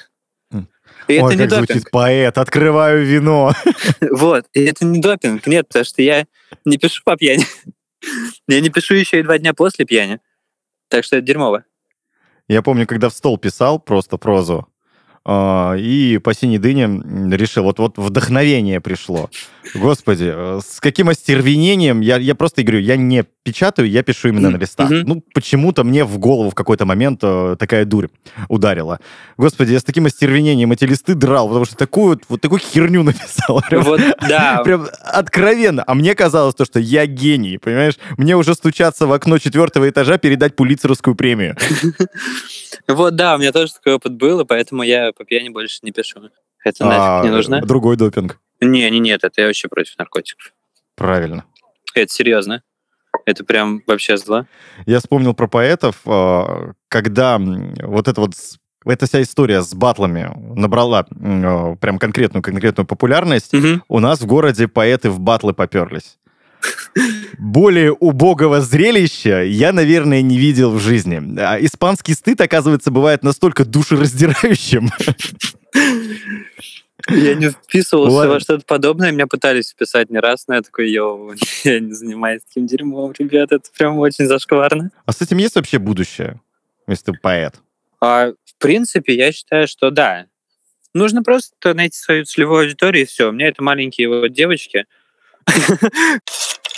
[0.52, 0.68] М.
[1.06, 1.70] И это Ой, не как допинг.
[1.70, 3.52] звучит поэт, открываю вино.
[4.00, 6.24] Вот, и это не допинг, нет, потому что я
[6.64, 7.44] не пишу по пьяни.
[8.48, 10.20] Я не пишу еще и два дня после пьяни.
[10.88, 11.64] Так что это дерьмово.
[12.48, 14.69] Я помню, когда в стол писал просто прозу,
[15.26, 16.86] и по синей дыне
[17.36, 19.28] решил, вот, вот вдохновение пришло.
[19.74, 24.50] Господи, э, с каким остервенением, я, я просто говорю, я не печатаю, я пишу именно
[24.50, 24.90] на листах.
[24.90, 28.08] Ну, почему-то мне в голову в какой-то момент э, такая дурь
[28.48, 29.00] ударила.
[29.36, 33.62] Господи, я с таким остервенением эти листы драл, потому что такую, вот, такую херню написал.
[33.68, 34.60] Прям, Вот, да.
[34.64, 35.84] прям откровенно.
[35.86, 37.94] А мне казалось то, что я гений, понимаешь?
[38.18, 41.56] Мне уже стучаться в окно четвертого этажа передать пулицеровскую премию.
[42.88, 45.92] Вот, да, у меня тоже такой опыт был, и поэтому я по пьяни больше не
[45.92, 46.20] пишу.
[46.64, 47.60] Это А, нафиг не нужно.
[47.62, 48.38] Другой допинг.
[48.60, 50.52] Не, не, нет, это я вообще против наркотиков.
[50.96, 51.44] Правильно.
[51.94, 52.62] Это серьезно.
[53.26, 54.46] Это прям вообще зло.
[54.86, 58.34] Я вспомнил про поэтов, а, когда вот это вот
[58.86, 63.52] эта вся история с батлами набрала э, прям конкретную конкретную популярность.
[63.52, 63.82] Мгм.
[63.88, 66.16] У нас в городе поэты в батлы поперлись.
[67.38, 71.38] Более убогого зрелища я, наверное, не видел в жизни.
[71.38, 74.90] А испанский стыд, оказывается, бывает настолько душераздирающим.
[77.08, 78.34] Я не вписывался Ладно.
[78.34, 79.12] во что-то подобное.
[79.12, 81.34] Меня пытались вписать не раз, но я такой, йоу,
[81.64, 84.90] я не занимаюсь таким дерьмом, ребят, это прям очень зашкварно.
[85.04, 86.40] А с этим есть вообще будущее,
[86.86, 87.54] если ты поэт?
[88.00, 90.26] А, в принципе, я считаю, что да.
[90.92, 93.28] Нужно просто найти свою целевую аудиторию, и все.
[93.28, 94.86] У меня это маленькие вот девочки.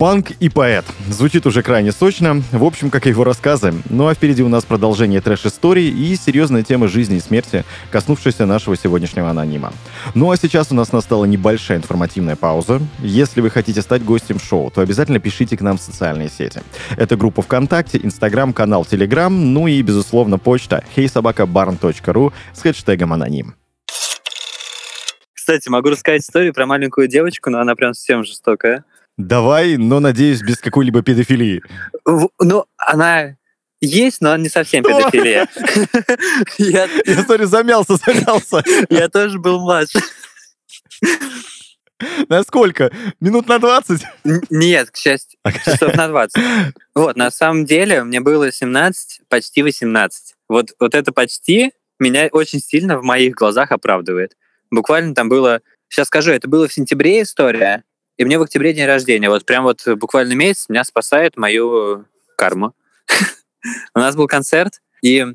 [0.00, 0.86] Панк и поэт.
[1.10, 3.74] Звучит уже крайне сочно, в общем, как и его рассказы.
[3.90, 8.78] Ну а впереди у нас продолжение трэш-истории и серьезная тема жизни и смерти, коснувшаяся нашего
[8.78, 9.74] сегодняшнего анонима.
[10.14, 12.80] Ну а сейчас у нас настала небольшая информативная пауза.
[13.00, 16.62] Если вы хотите стать гостем шоу, то обязательно пишите к нам в социальные сети.
[16.96, 23.54] Это группа ВКонтакте, Инстаграм, канал Телеграм, ну и, безусловно, почта heysobakabarn.ru с хэштегом аноним.
[25.34, 28.84] Кстати, могу рассказать историю про маленькую девочку, но она прям совсем жестокая.
[29.26, 31.62] Давай, но, надеюсь, без какой-либо педофилии.
[32.38, 33.36] Ну, она
[33.80, 35.46] есть, но не совсем педофилия.
[36.58, 36.88] Я
[37.24, 38.62] смотрю, замялся, замялся.
[38.88, 40.00] я тоже был младше.
[42.30, 42.90] На сколько?
[43.20, 44.02] Минут на 20?
[44.24, 46.42] Н- Нет, к счастью, часов на 20.
[46.94, 50.34] Вот, на самом деле, мне было 17, почти 18.
[50.48, 54.34] Вот, вот это почти меня очень сильно в моих глазах оправдывает.
[54.70, 57.84] Буквально там было, сейчас скажу, это было в сентябре история,
[58.20, 59.30] и мне в октябре день рождения.
[59.30, 62.04] Вот прям вот буквально месяц меня спасает мою
[62.36, 62.74] карму.
[63.94, 65.26] У нас был концерт, и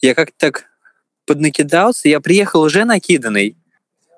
[0.00, 0.64] я как-то так
[1.24, 3.56] поднакидался, я приехал уже накиданный.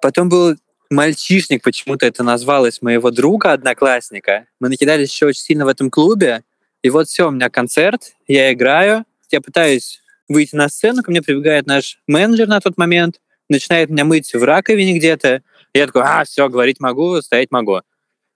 [0.00, 0.56] Потом был
[0.88, 4.46] мальчишник, почему-то это назвалось моего друга, одноклассника.
[4.58, 6.44] Мы накидались еще очень сильно в этом клубе.
[6.80, 11.20] И вот все, у меня концерт, я играю, я пытаюсь выйти на сцену, ко мне
[11.20, 15.42] прибегает наш менеджер на тот момент, начинает меня мыть в раковине где-то.
[15.74, 17.82] Я такой, а, все, говорить могу, стоять могу.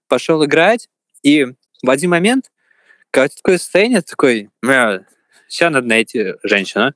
[0.09, 0.89] Пошел играть,
[1.23, 1.45] и
[1.81, 2.51] в один момент
[3.11, 4.49] какое-то такое состояние, такой,
[5.47, 6.93] сейчас надо найти женщину.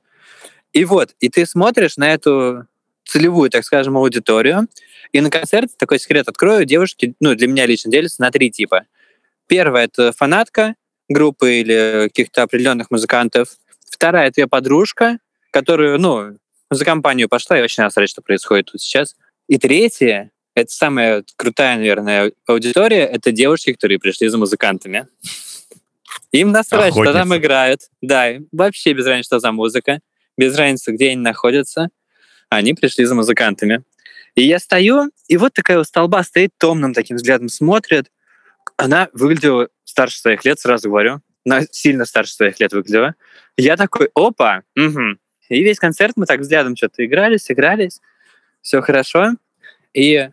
[0.72, 2.66] И вот, и ты смотришь на эту
[3.04, 4.66] целевую, так скажем, аудиторию,
[5.12, 8.86] и на концерте, такой секрет открою, девушки, ну, для меня лично делятся на три типа.
[9.46, 10.74] Первая— это фанатка
[11.08, 13.50] группы или каких-то определенных музыкантов.
[13.88, 15.18] Вторая— это ее подружка,
[15.50, 16.38] которую, ну,
[16.70, 19.14] за компанию пошла и вообще насрать, что происходит тут сейчас.
[19.48, 25.08] И третья— это самая крутая, наверное, аудитория— это девушки, которые пришли за музыкантами.
[26.32, 27.82] Им насрать, что там играют.
[28.00, 30.00] Да, вообще без разницы, что за музыка.
[30.36, 31.88] Без разницы, где они находятся.
[32.48, 33.84] Они пришли за музыкантами.
[34.34, 38.10] И я стою, и вот такая у столба стоит, томным таким взглядом смотрит.
[38.76, 41.20] Она выглядела старше своих лет, сразу говорю.
[41.46, 43.14] Она сильно старше своих лет выглядела.
[43.56, 45.18] Я такой, опа, угу.
[45.48, 48.00] И весь концерт мы так взглядом что-то игрались, игрались.
[48.62, 49.32] Все хорошо.
[49.92, 50.30] И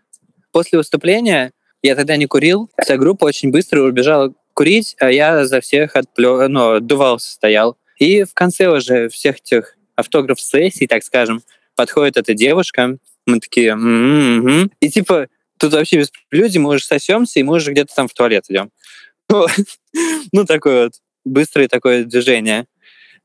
[0.52, 2.70] после выступления я тогда не курил.
[2.82, 6.48] Вся группа очень быстро убежала курить, а я за всех отплё...
[6.48, 7.78] ну, отдувался, стоял.
[7.98, 11.42] И в конце уже всех этих автограф-сессий, так скажем,
[11.76, 14.72] подходит эта девушка, мы такие, м-м-м.
[14.80, 15.28] и типа,
[15.60, 18.72] тут вообще без люди, мы уже сосемся, и мы уже где-то там в туалет идем.
[20.32, 22.66] ну, такое вот быстрое такое движение.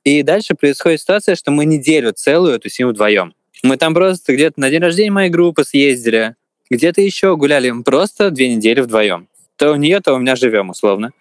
[0.04, 3.34] И дальше происходит ситуация, что мы неделю целую тусим вдвоем.
[3.62, 6.36] Мы там просто где-то на день рождения моей группы съездили,
[6.70, 9.28] где-то еще гуляли просто две недели вдвоем.
[9.56, 11.12] То у нее, то у меня живем, условно.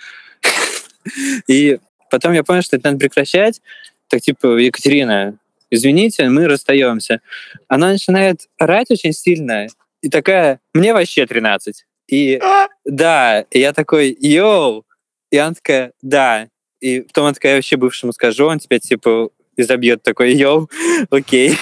[1.48, 1.80] И
[2.10, 3.62] потом я понял, что это надо прекращать.
[4.08, 5.38] Так типа, Екатерина,
[5.72, 7.22] извините, мы расстаемся.
[7.68, 9.68] Она начинает орать очень сильно.
[10.02, 11.86] И такая, мне вообще 13.
[12.08, 12.40] И
[12.86, 14.86] да, и я такой, йоу.
[15.32, 16.48] И она такая, да.
[16.82, 20.70] И потом она такая, я вообще бывшему скажу, он тебя типа изобьет такой, йоу,
[21.10, 21.58] окей.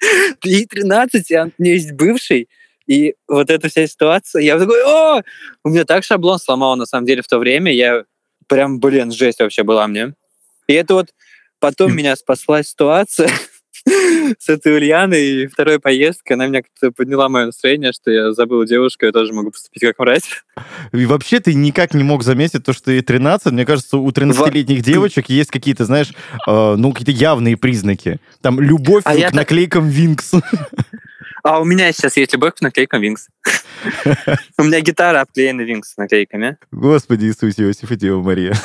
[0.44, 2.48] Ей 13, и он, у нее есть бывший.
[2.86, 5.22] И вот эта вся ситуация, я такой, о!
[5.64, 7.72] У меня так шаблон сломал, на самом деле, в то время.
[7.72, 8.04] Я
[8.46, 10.14] прям, блин, жесть вообще была мне.
[10.68, 11.08] И это вот
[11.58, 13.30] потом меня спасла ситуация
[14.38, 16.36] с этой Ульяной и второй поездкой.
[16.36, 19.98] Она меня как-то подняла мое настроение, что я забыл девушку, я тоже могу поступить как
[19.98, 20.28] мразь.
[20.92, 23.52] И вообще ты никак не мог заметить то, что ей 13.
[23.52, 26.12] Мне кажется, у 13-летних девочек есть какие-то, знаешь,
[26.46, 28.20] э, ну, какие-то явные признаки.
[28.40, 30.32] Там любовь а к наклейкам Винкс.
[31.46, 33.28] А у меня сейчас есть любовь к наклейкам Винкс.
[34.58, 36.58] У меня гитара обклеена Винкс наклейками.
[36.72, 38.52] Господи Иисусе, Иосиф и Дева Мария.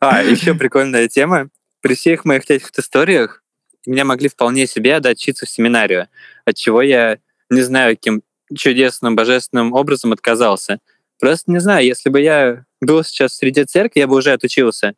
[0.00, 1.48] А, еще прикольная тема.
[1.80, 3.42] При всех моих этих историях
[3.86, 6.08] меня могли вполне себе отдать в семинарию,
[6.44, 7.18] от чего я
[7.50, 8.22] не знаю, каким
[8.54, 10.80] чудесным, божественным образом отказался.
[11.20, 14.94] Просто не знаю, если бы я был сейчас среди церкви, я бы уже отучился.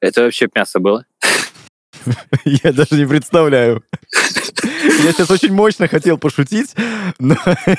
[0.00, 1.06] Это вообще мясо было.
[2.44, 3.82] Я даже не представляю.
[4.12, 6.74] Я сейчас очень мощно хотел пошутить,
[7.18, 7.36] но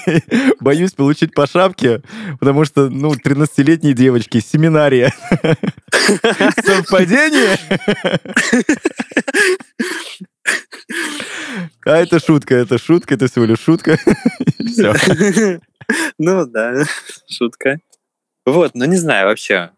[0.59, 2.01] боюсь получить по шапке,
[2.39, 5.13] потому что, ну, 13-летние девочки, семинария.
[6.65, 7.57] Совпадение?
[11.85, 13.97] А это шутка, это шутка, это всего лишь шутка.
[16.17, 16.83] Ну да,
[17.29, 17.79] шутка.
[18.45, 19.71] Вот, но не знаю вообще.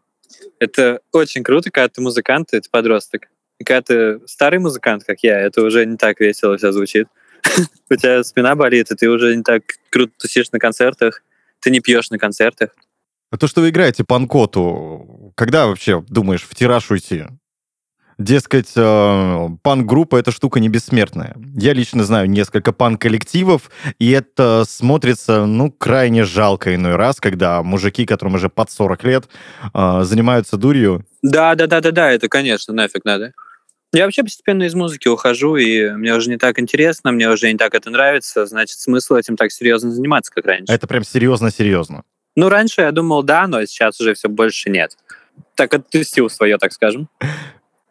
[0.59, 3.27] Это очень круто, когда ты музыкант, и ты подросток.
[3.59, 7.07] И когда ты старый музыкант, как я, это уже не так весело все звучит.
[7.89, 11.21] У тебя спина болит, и ты уже не так круто тусишь на концертах,
[11.59, 12.71] ты не пьешь на концертах.
[13.31, 17.25] А то, что вы играете панкоту, когда вообще думаешь в тираж уйти?
[18.17, 21.37] Дескать, э, панк-группа— это штука не бессмертная.
[21.55, 28.05] Я лично знаю несколько панк-коллективов, и это смотрится, ну, крайне жалко иной раз, когда мужики,
[28.05, 29.29] которым уже под 40 лет,
[29.73, 31.05] э, занимаются дурью.
[31.21, 33.33] Да-да-да-да-да, это, конечно, нафиг надо.
[33.91, 37.57] Я вообще постепенно из музыки ухожу, и мне уже не так интересно, мне уже не
[37.57, 40.71] так это нравится, значит, смысл этим так серьезно заниматься, как раньше.
[40.71, 42.03] Это прям серьезно-серьезно?
[42.35, 44.95] Ну, раньше я думал, да, но сейчас уже все больше нет.
[45.55, 47.09] Так отпустил свое, так скажем.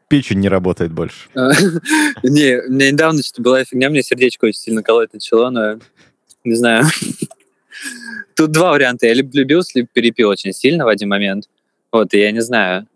[0.08, 1.28] Печень не работает больше.
[1.34, 5.78] Не, у меня недавно что-то была фигня, мне сердечко очень сильно колоть начало, но
[6.44, 6.84] не знаю.
[8.36, 9.06] Тут два варианта.
[9.06, 11.48] Я либо любился, либо перепил очень сильно в один момент.
[11.92, 12.86] Вот, и я не знаю.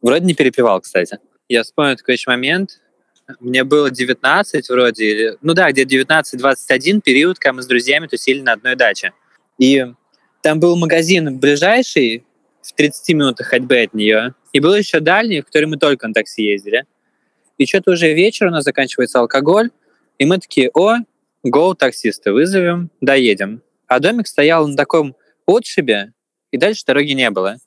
[0.00, 1.18] Вроде не перепивал, кстати.
[1.48, 2.80] Я вспомнил такой еще момент.
[3.40, 8.52] Мне было 19 вроде, ну да, где-то 19-21 период, когда мы с друзьями тусили на
[8.52, 9.12] одной даче.
[9.58, 9.84] И
[10.42, 12.24] там был магазин ближайший,
[12.62, 14.34] в 30 минутах ходьбы от нее.
[14.52, 16.84] И был еще дальний, в который мы только на такси ездили.
[17.58, 19.70] И что-то уже вечер у нас заканчивается алкоголь,
[20.18, 20.96] и мы такие, о,
[21.44, 23.62] гоу таксиста вызовем, доедем.
[23.86, 26.12] А домик стоял на таком отшибе,
[26.50, 27.58] и дальше дороги не было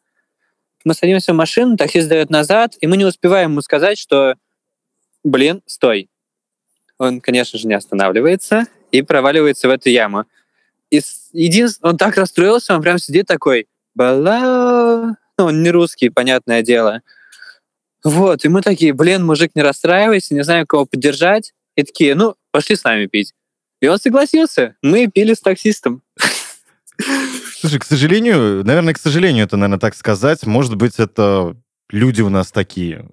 [0.85, 4.35] мы садимся в машину, таксист дает назад, и мы не успеваем ему сказать, что,
[5.23, 6.09] блин, стой.
[6.97, 10.25] Он, конечно же, не останавливается и проваливается в эту яму.
[10.89, 11.01] И
[11.33, 17.01] единственное, он так расстроился, он прям сидит такой, бала, ну, он не русский, понятное дело.
[18.03, 21.53] Вот, и мы такие, блин, мужик, не расстраивайся, не знаю, кого поддержать.
[21.75, 23.33] И такие, ну, пошли с нами пить.
[23.81, 24.75] И он согласился.
[24.81, 26.01] Мы пили с таксистом.
[27.59, 30.45] Слушай, к сожалению, наверное, к сожалению, это, наверное, так сказать.
[30.45, 31.57] Может быть, это
[31.89, 33.05] люди у нас такие.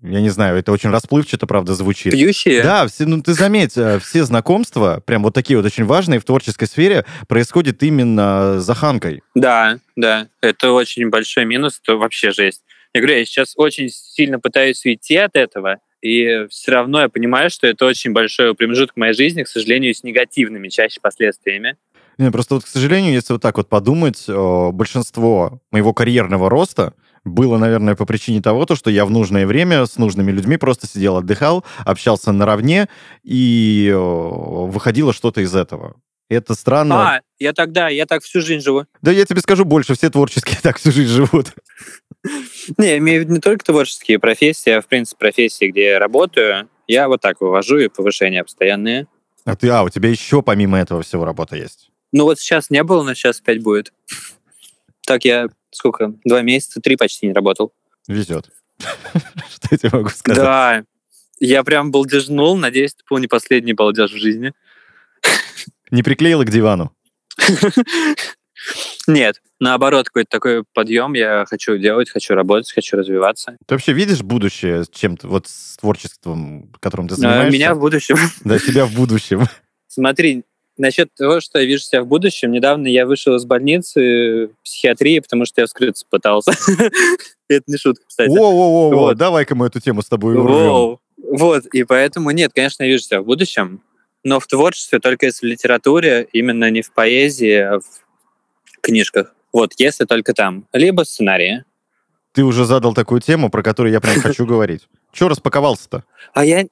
[0.00, 2.12] я не знаю, это очень расплывчато, правда, звучит.
[2.12, 2.62] Пьющие?
[2.62, 6.24] Да, все, ну ты заметь, э, все знакомства, прям вот такие вот очень важные в
[6.24, 9.22] творческой сфере, происходят именно за Ханкой.
[9.34, 12.62] Да, да, это очень большой минус, это вообще жесть.
[12.94, 17.50] Я говорю, я сейчас очень сильно пытаюсь уйти от этого, и все равно я понимаю,
[17.50, 21.76] что это очень большой промежуток моей жизни, к сожалению, с негативными чаще последствиями.
[22.18, 27.56] Не, просто вот, к сожалению, если вот так вот подумать, большинство моего карьерного роста было,
[27.58, 31.16] наверное, по причине того, то, что я в нужное время с нужными людьми просто сидел,
[31.16, 32.88] отдыхал, общался наравне,
[33.22, 35.96] и выходило что-то из этого.
[36.28, 37.16] Это странно.
[37.16, 38.86] А, я тогда, я так всю жизнь живу.
[39.02, 41.48] Да я тебе скажу больше, все творческие так всю жизнь живут.
[42.78, 45.98] Не, я имею в виду не только творческие профессии, а, в принципе, профессии, где я
[45.98, 46.68] работаю.
[46.86, 49.06] Я вот так вывожу и повышения постоянные.
[49.44, 51.90] А ты, а, у тебя еще помимо этого всего работа есть?
[52.14, 53.92] Ну вот сейчас не было, но сейчас пять будет.
[55.04, 56.14] Так я сколько?
[56.24, 57.74] Два месяца, три почти не работал.
[58.06, 58.50] Везет.
[58.78, 60.38] Что я тебе могу сказать?
[60.38, 60.84] Да.
[61.40, 62.56] Я прям балдежнул.
[62.56, 64.52] Надеюсь, это был не последний балдеж в жизни.
[65.90, 66.94] Не приклеила к дивану?
[69.08, 73.56] Нет, наоборот, какой-то такой подъем я хочу делать, хочу работать, хочу развиваться.
[73.66, 77.52] Ты вообще видишь будущее чем-то, вот с творчеством, которым ты занимаешься?
[77.52, 78.16] Меня в будущем.
[78.44, 79.46] Да, себя в будущем.
[79.88, 80.44] Смотри,
[80.76, 85.44] насчет того, что я вижу себя в будущем, недавно я вышел из больницы психиатрии, потому
[85.44, 86.52] что я вскрыться пытался.
[87.48, 88.30] Это не шутка, кстати.
[88.30, 90.98] Воу-воу-воу, давай-ка мы эту тему с тобой урвем.
[91.16, 93.82] Вот, и поэтому нет, конечно, я вижу себя в будущем,
[94.22, 99.34] но в творчестве только если в литературе, именно не в поэзии, а в книжках.
[99.52, 100.66] Вот, если только там.
[100.72, 101.64] Либо сценарии.
[102.32, 104.88] Ты уже задал такую тему, про которую я прям хочу говорить.
[105.12, 106.04] Чего распаковался-то?
[106.32, 106.66] А я...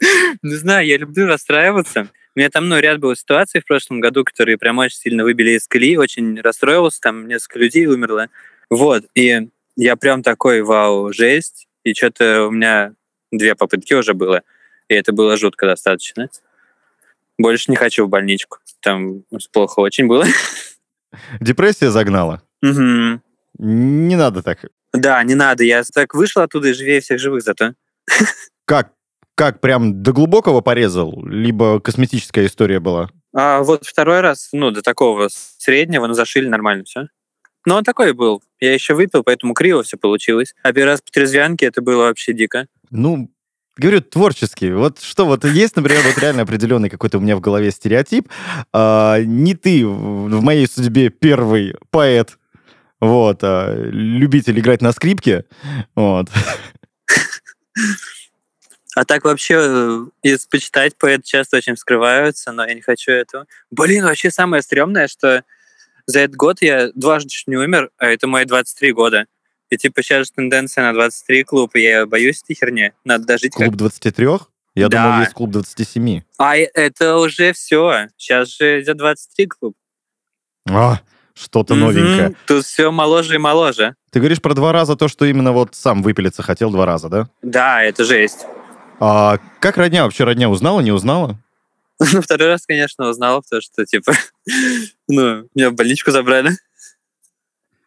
[0.42, 2.08] Не знаю, я люблю расстраиваться.
[2.34, 5.52] У меня там, ну, ряд было ситуаций в прошлом году, которые прям очень сильно выбили
[5.52, 8.28] из колеи, очень расстроился, там несколько людей умерло.
[8.70, 11.68] Вот, и я прям такой, вау, жесть.
[11.84, 12.94] И что-то у меня
[13.30, 14.42] две попытки уже было,
[14.88, 16.28] и это было жутко достаточно.
[17.38, 18.58] Больше не хочу в больничку.
[18.80, 20.24] Там плохо очень было.
[21.40, 22.42] Депрессия загнала?
[22.62, 23.20] Угу.
[23.58, 24.64] Не надо так.
[24.92, 25.64] Да, не надо.
[25.64, 27.74] Я так вышел оттуда и живее всех живых зато.
[28.64, 28.92] Как?
[29.34, 31.24] Как, прям до глубокого порезал?
[31.26, 33.10] Либо косметическая история была?
[33.34, 37.08] А вот второй раз, ну, до такого среднего, ну, зашили нормально все.
[37.66, 38.42] Но он такой был.
[38.60, 40.54] Я еще выпил, поэтому криво все получилось.
[40.62, 42.68] А первый раз по трезвянке это было вообще дико.
[42.90, 43.30] Ну,
[43.76, 44.72] говорю, творческий.
[44.72, 48.28] Вот что, вот есть, например, вот реально определенный какой-то у меня в голове стереотип.
[48.72, 52.38] А, не ты в моей судьбе первый поэт,
[53.00, 55.46] вот, а, любитель играть на скрипке,
[55.96, 56.28] вот.
[58.94, 63.46] А так вообще, э, если почитать, поэты часто очень вскрываются, но я не хочу этого.
[63.70, 65.44] Блин, вообще самое стрёмное, что
[66.06, 69.26] за этот год я дважды чуть не умер, а это мои 23 года.
[69.70, 72.92] И типа сейчас тенденция на 23 клуб, и я боюсь этой херни.
[73.04, 73.76] Надо дожить Клуб как...
[73.76, 74.28] 23?
[74.76, 75.04] Я да.
[75.04, 76.22] думал, есть клуб 27.
[76.38, 78.08] А это уже все.
[78.16, 79.76] Сейчас же идет 23 клуб.
[80.68, 81.00] А,
[81.34, 81.78] что-то mm-hmm.
[81.78, 82.34] новенькое.
[82.46, 83.94] Тут все моложе и моложе.
[84.10, 87.28] Ты говоришь про два раза то, что именно вот сам выпилиться хотел два раза, да?
[87.42, 88.46] Да, это жесть.
[89.00, 90.04] А как родня?
[90.04, 91.38] Вообще родня узнала, не узнала?
[92.00, 94.12] Ну, второй раз, конечно, узнала, потому что, типа,
[95.08, 96.52] ну, меня в больничку забрали.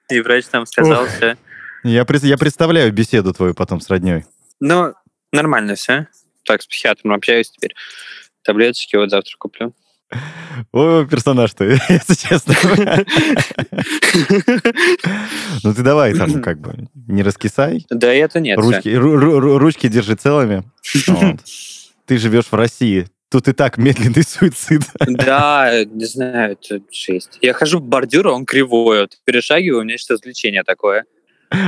[0.10, 1.10] И врач там сказал Ух.
[1.10, 1.38] все.
[1.84, 4.26] Я, я представляю беседу твою потом с родней.
[4.60, 4.93] Ну,
[5.32, 6.08] нормально все.
[6.43, 7.76] Так, с психиатром общаюсь теперь.
[8.43, 9.74] Таблеточки вот завтра куплю.
[10.72, 12.56] О, персонаж ты, если честно.
[15.63, 17.86] Ну ты давай там как бы не раскисай.
[17.89, 18.58] Да это нет.
[18.58, 20.63] Ручки, ручки держи целыми.
[22.06, 23.08] Ты живешь в России.
[23.30, 24.84] Тут и так медленный суицид.
[25.08, 27.38] Да, не знаю, это жесть.
[27.41, 29.02] Я хожу по бордюру, он кривой.
[29.02, 31.04] Вот, перешагиваю, у меня что развлечение такое.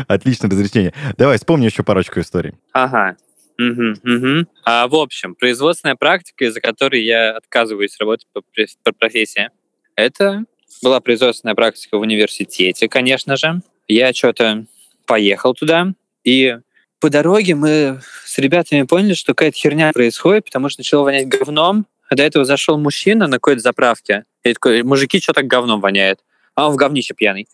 [0.08, 0.94] Отличное развлечение.
[1.18, 2.54] Давай, вспомни еще парочку историй.
[2.72, 3.18] Ага.
[3.60, 4.48] Угу, угу.
[4.64, 8.42] А, в общем, производственная практика, из-за которой я отказываюсь работать по,
[8.84, 9.50] по профессии,
[9.96, 10.46] это
[10.82, 13.62] была производственная практика в университете, конечно же.
[13.90, 14.66] Я что-то
[15.06, 15.94] поехал туда,
[16.24, 16.58] и
[17.00, 21.86] по дороге мы с ребятами поняли, что какая-то херня происходит, потому что начало вонять говном,
[22.10, 24.24] а до этого зашел мужчина на какой-то заправке.
[24.44, 26.20] И такой, мужики, что так говном воняет?
[26.56, 27.48] А он в говнище пьяный.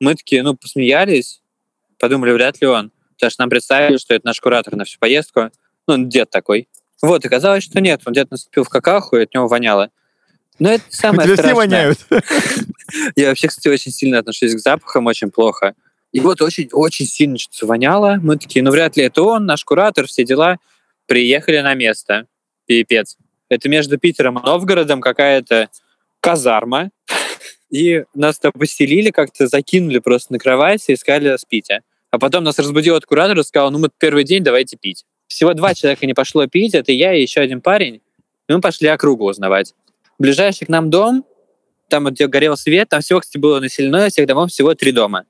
[0.00, 1.42] Мы такие, ну, посмеялись,
[1.98, 2.90] подумали, вряд ли он.
[3.14, 5.50] Потому что нам представили, что это наш куратор на всю поездку.
[5.86, 6.68] Ну, дед такой.
[7.02, 8.02] Вот, и казалось, что нет.
[8.04, 9.90] Он дед наступил в какаху, и от него воняло.
[10.58, 11.52] Но это самое Тебя страшное.
[11.52, 11.98] все воняют.
[13.16, 15.74] Я вообще, кстати, очень сильно отношусь к запахам, очень плохо.
[16.12, 18.18] И вот очень, очень сильно что-то воняло.
[18.22, 20.58] Мы такие, ну вряд ли это он, наш куратор, все дела.
[21.06, 22.26] Приехали на место.
[22.66, 23.16] Пипец.
[23.48, 25.68] Это между Питером и Новгородом какая-то
[26.20, 26.90] казарма.
[27.70, 31.80] И нас там поселили, как-то закинули просто на кровать и сказали, спите.
[32.14, 35.04] А потом нас разбудил от куратора и сказал, ну мы первый день, давайте пить.
[35.26, 38.02] Всего два человека не пошло пить, это я и еще один парень.
[38.48, 39.74] И мы пошли округу узнавать.
[40.20, 41.24] Ближайший к нам дом,
[41.88, 45.24] там где горел свет, там всего, кстати, было населено, всех домов всего три дома.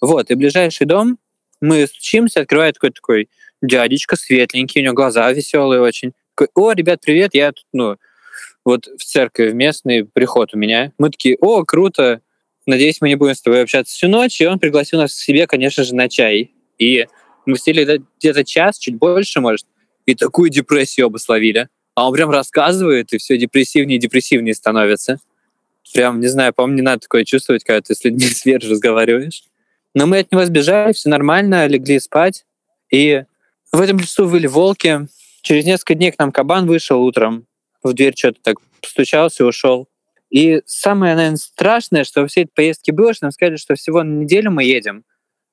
[0.00, 1.16] Вот, и ближайший дом,
[1.60, 3.28] мы стучимся, открывает какой-то такой
[3.62, 6.12] дядечка светленький, у него глаза веселые очень.
[6.34, 7.98] Такой, о, ребят, привет, я тут, ну,
[8.64, 10.90] вот в церковь местный приход у меня.
[10.98, 12.20] Мы такие, о, круто,
[12.66, 14.40] надеюсь, мы не будем с тобой общаться всю ночь.
[14.40, 16.52] И он пригласил нас к себе, конечно же, на чай.
[16.78, 17.06] И
[17.46, 19.66] мы сидели где-то час, чуть больше, может,
[20.04, 21.68] и такую депрессию оба словили.
[21.94, 25.18] А он прям рассказывает, и все депрессивнее и депрессивнее становится.
[25.94, 29.44] Прям, не знаю, по-моему, не надо такое чувствовать, когда ты с людьми сверх разговариваешь.
[29.94, 32.44] Но мы от него сбежали, все нормально, легли спать.
[32.90, 33.24] И
[33.72, 35.08] в этом лесу были волки.
[35.40, 37.46] Через несколько дней к нам кабан вышел утром.
[37.82, 39.88] В дверь что-то так постучался и ушел.
[40.36, 44.02] И самое, наверное, страшное, что во всей этой поездке было, что нам сказали, что всего
[44.02, 45.02] на неделю мы едем,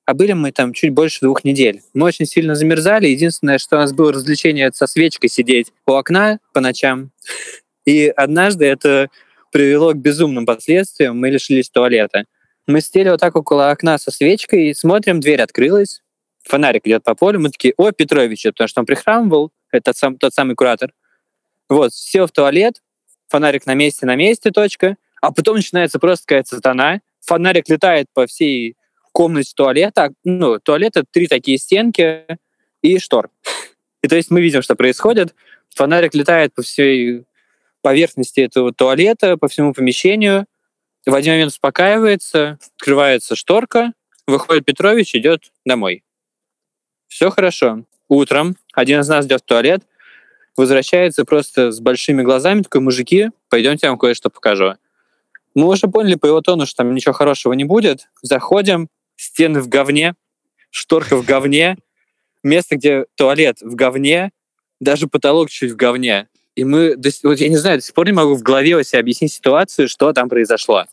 [0.04, 1.80] а были мы там чуть больше двух недель.
[1.94, 3.06] Мы очень сильно замерзали.
[3.06, 7.12] Единственное, что у нас было развлечение, это со свечкой сидеть у окна по ночам.
[7.86, 9.08] И однажды это
[9.50, 11.18] привело к безумным последствиям.
[11.18, 12.26] Мы лишились туалета.
[12.66, 16.02] Мы сидели вот так около окна со свечкой и смотрим, дверь открылась,
[16.42, 17.40] фонарик идет по полю.
[17.40, 20.92] Мы такие, о, Петрович, потому что он прихрамывал, это сам, тот самый куратор.
[21.70, 22.82] Вот, сел в туалет,
[23.34, 24.96] фонарик на месте, на месте, точка.
[25.20, 27.00] А потом начинается просто какая-то сатана.
[27.22, 28.76] Фонарик летает по всей
[29.10, 30.12] комнате туалета.
[30.22, 32.26] Ну, туалет— это три такие стенки
[32.80, 33.30] и штор.
[34.04, 35.34] И то есть мы видим, что происходит.
[35.74, 37.24] Фонарик летает по всей
[37.82, 40.46] поверхности этого туалета, по всему помещению.
[41.04, 43.94] В один момент успокаивается, открывается шторка,
[44.28, 46.04] выходит Петрович, идет домой.
[47.08, 47.84] Все хорошо.
[48.08, 49.82] Утром один из нас идет в туалет,
[50.56, 54.74] возвращается просто с большими глазами, такой, мужики, пойдемте я вам кое-что покажу.
[55.54, 58.08] Мы уже поняли по его тону, что там ничего хорошего не будет.
[58.22, 60.14] Заходим, стены в говне,
[60.70, 61.76] шторка в говне,
[62.42, 64.30] место, где туалет в говне,
[64.80, 66.28] даже потолок чуть в говне.
[66.56, 69.32] И мы, вот я не знаю, до сих пор не могу в голове себе объяснить
[69.32, 70.84] ситуацию, что там произошло.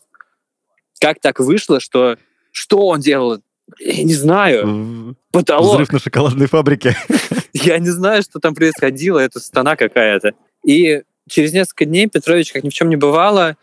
[1.00, 2.16] Как так вышло, что
[2.52, 3.40] что он делал?
[3.78, 5.16] Я не знаю.
[5.30, 5.74] Потолок.
[5.74, 6.96] Взрыв на шоколадной фабрике.
[7.52, 9.18] Я не знаю, что там происходило.
[9.18, 10.32] Это стана какая-то.
[10.64, 13.56] И через несколько дней Петрович, как ни в чем не бывало,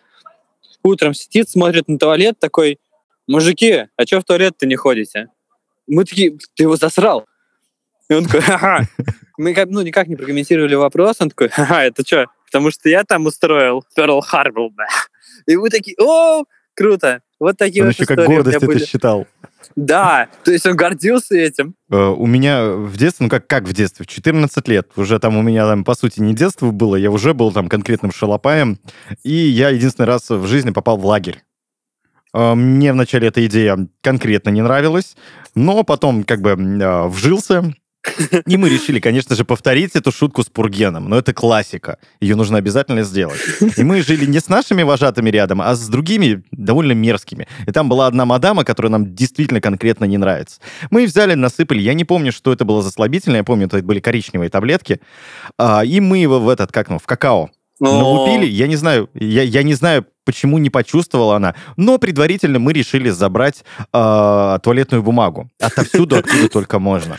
[0.83, 2.79] утром сидит, смотрит на туалет, такой,
[3.27, 5.27] мужики, а что в туалет-то не ходите?
[5.87, 7.25] Мы такие, ты его засрал.
[8.09, 8.87] И он такой, ха-ха.
[9.37, 11.17] Мы как, ну, никак не прокомментировали вопрос.
[11.19, 12.27] Он такой, ха-ха, это что?
[12.45, 14.71] Потому что я там устроил Перл Харбор.
[15.45, 16.43] И мы такие, о,
[16.73, 17.21] круто.
[17.39, 18.83] Вот такие он вот еще как гордость это были.
[18.83, 19.27] считал.
[19.75, 21.75] Да, то есть он гордился этим.
[21.91, 25.37] Uh, у меня в детстве, ну как, как в детстве, в 14 лет, уже там
[25.37, 28.79] у меня там, по сути, не детство было, я уже был там конкретным шалопаем,
[29.23, 31.43] и я единственный раз в жизни попал в лагерь.
[32.35, 35.15] Uh, мне вначале эта идея конкретно не нравилась,
[35.55, 37.73] но потом как бы uh, вжился,
[38.45, 41.09] и мы решили, конечно же, повторить эту шутку с Пургеном.
[41.09, 41.97] Но это классика.
[42.21, 43.39] Ее нужно обязательно сделать.
[43.77, 47.47] И мы жили не с нашими вожатыми рядом, а с другими довольно мерзкими.
[47.67, 50.61] И там была одна мадама, которая нам действительно конкретно не нравится.
[50.91, 51.81] Мы взяли, насыпали.
[51.81, 53.39] Я не помню, что это было за слабительное.
[53.39, 54.99] Я помню, это были коричневые таблетки.
[55.57, 58.45] А, и мы его в этот, как ну, в какао налупили.
[58.45, 63.09] Я не знаю, я, я не знаю, почему не почувствовала она, но предварительно мы решили
[63.09, 67.17] забрать э, туалетную бумагу отовсюду, откуда только можно.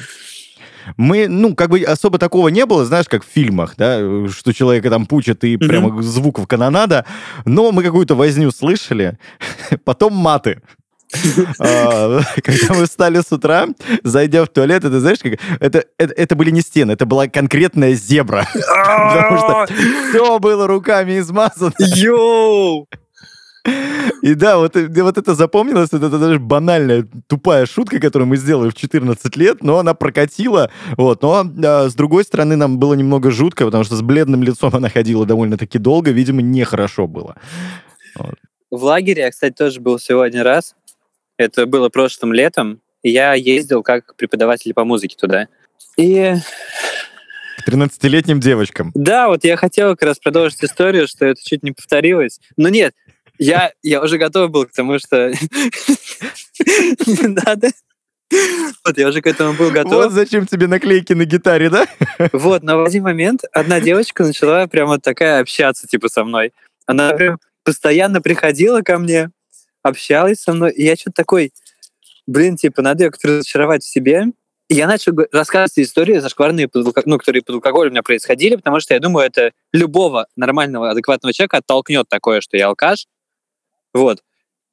[0.97, 4.91] Мы, ну, как бы особо такого не было, знаешь, как в фильмах, да, что человека
[4.91, 5.69] там пучат и mm-hmm.
[5.69, 7.05] прямо звуков канонада,
[7.45, 9.19] но мы какую-то возню слышали,
[9.85, 10.61] потом маты.
[11.59, 13.67] А, когда мы встали с утра,
[14.05, 17.95] зайдя в туалет, это знаешь, как это, это, это были не стены, это была конкретная
[17.95, 18.47] зебра.
[18.55, 19.67] Потому что
[20.11, 21.73] все было руками измазано.
[21.79, 22.87] Йоу!
[24.23, 28.71] И да, вот, вот это запомнилось, это, это даже банальная, тупая шутка, которую мы сделали
[28.71, 30.71] в 14 лет, но она прокатила.
[30.97, 31.23] Вот.
[31.23, 34.89] Но а, с другой стороны, нам было немного жутко, потому что с бледным лицом она
[34.89, 37.37] ходила довольно-таки долго, видимо, нехорошо было.
[38.17, 38.35] Вот.
[38.71, 40.75] В лагере я, кстати, тоже был сегодня раз.
[41.37, 42.81] Это было прошлым летом.
[43.03, 45.49] Я ездил как преподаватель по музыке туда.
[45.97, 46.35] И
[47.65, 48.91] к 13-летним девочкам.
[48.95, 52.41] Да, вот я хотел как раз продолжить историю, что это чуть не повторилось.
[52.57, 52.95] Но нет,
[53.41, 55.31] я, я уже готов был к тому, что
[57.07, 57.71] не надо.
[58.85, 59.93] Вот, я уже к этому был готов.
[59.93, 61.87] Вот зачем тебе наклейки на гитаре, да?
[62.33, 66.53] Вот, но в один момент одна девочка начала прямо такая общаться, типа, со мной.
[66.87, 69.31] Она прям постоянно приходила ко мне,
[69.83, 71.53] общалась со мной, и я что-то такой,
[72.27, 74.27] блин, типа, надо ее как-то разочаровать в себе.
[74.69, 78.95] И я начал рассказывать истории зашкварные, ну, которые под алкоголем у меня происходили, потому что
[78.95, 83.07] я думаю, это любого нормального, адекватного человека оттолкнет такое, что я алкаш,
[83.93, 84.23] вот.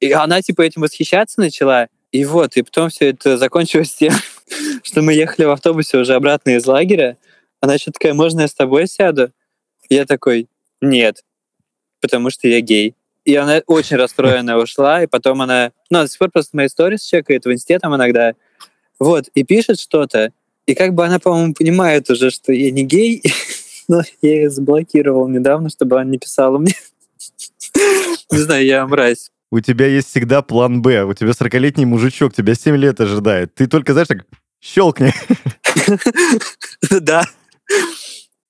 [0.00, 1.88] И она, типа, этим восхищаться начала.
[2.12, 4.12] И вот, и потом все это закончилось тем,
[4.82, 7.18] что мы ехали в автобусе уже обратно из лагеря.
[7.60, 9.32] Она что такая, можно я с тобой сяду?
[9.90, 10.48] Я такой,
[10.80, 11.24] нет,
[12.00, 12.94] потому что я гей.
[13.24, 17.02] И она очень расстроенная ушла, и потом она, ну, до сих пор просто мои сторис
[17.02, 18.34] чекает в инсте там иногда,
[18.98, 20.32] вот, и пишет что-то,
[20.66, 23.22] и как бы она, по-моему, понимает уже, что я не гей,
[23.88, 26.74] но я ее заблокировал недавно, чтобы она не писала мне.
[28.32, 29.30] Не знаю, я мразь.
[29.50, 31.04] У тебя есть всегда план Б.
[31.04, 33.54] У тебя 40-летний мужичок, тебя 7 лет ожидает.
[33.54, 34.26] Ты только, знаешь, так
[34.60, 35.12] щелкни.
[36.90, 37.24] Да.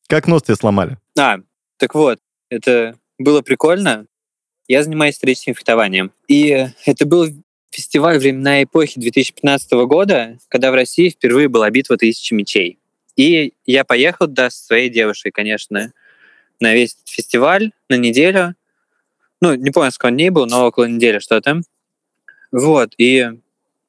[0.09, 0.97] Как нос тебе сломали?
[1.19, 1.39] А,
[1.77, 2.19] так вот,
[2.51, 4.07] это было прикольно.
[4.67, 6.13] Я занимаюсь историческим фехтованием.
[6.27, 7.29] И это был
[7.71, 12.79] фестиваль времена эпохи 2015 года, когда в России впервые была битва тысячи мечей.
[13.17, 15.93] И я поехал да, со своей девушкой, конечно,
[16.61, 18.55] на весь фестиваль, на неделю.
[19.41, 21.61] Ну, не помню, сколько дней был, но около недели что-то.
[22.51, 23.31] Вот, и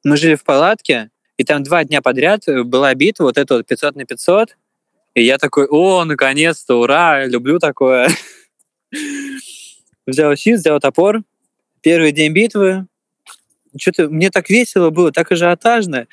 [0.04, 3.96] мы жили в палатке, и там два дня подряд была битва, вот это вот 500
[3.96, 4.56] на 500,
[5.14, 8.08] и я такой, о, наконец-то, ура, люблю такое.
[10.06, 11.22] Взял щит, взял топор.
[11.82, 12.86] Первый день битвы.
[13.78, 16.06] Что-то мне так весело было, так ажиотажно.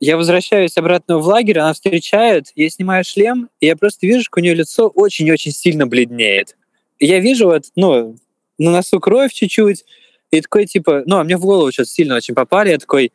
[0.00, 4.40] Я возвращаюсь обратно в лагерь, она встречает, я снимаю шлем, и я просто вижу, что
[4.40, 6.56] у нее лицо очень-очень сильно бледнеет.
[6.98, 8.16] Я вижу вот, ну,
[8.62, 9.84] на носу кровь чуть-чуть,
[10.30, 13.12] и такой, типа, ну, а мне в голову что-то сильно очень попали, я такой,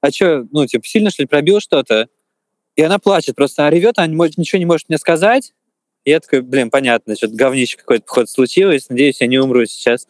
[0.00, 2.08] а что, ну, типа, сильно, что ли, пробил что-то?
[2.76, 5.52] И она плачет, просто она ревет, она ничего не может мне сказать.
[6.04, 10.06] И я такой, блин, понятно, что-то говнище какой-то поход случилось, надеюсь, я не умру сейчас.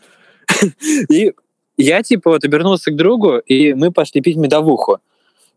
[1.10, 1.32] И
[1.76, 4.98] я, типа, вот обернулся к другу, и мы пошли пить медовуху.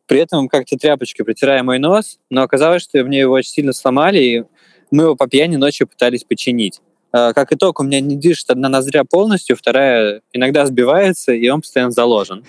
[0.07, 4.19] При этом как-то тряпочкой протирая мой нос, но оказалось, что мне его очень сильно сломали,
[4.19, 4.43] и
[4.89, 6.79] мы его по пьяни ночью пытались починить.
[7.13, 11.61] А, как итог, у меня не дышит одна ноздря полностью, вторая иногда сбивается, и он
[11.61, 12.43] постоянно заложен.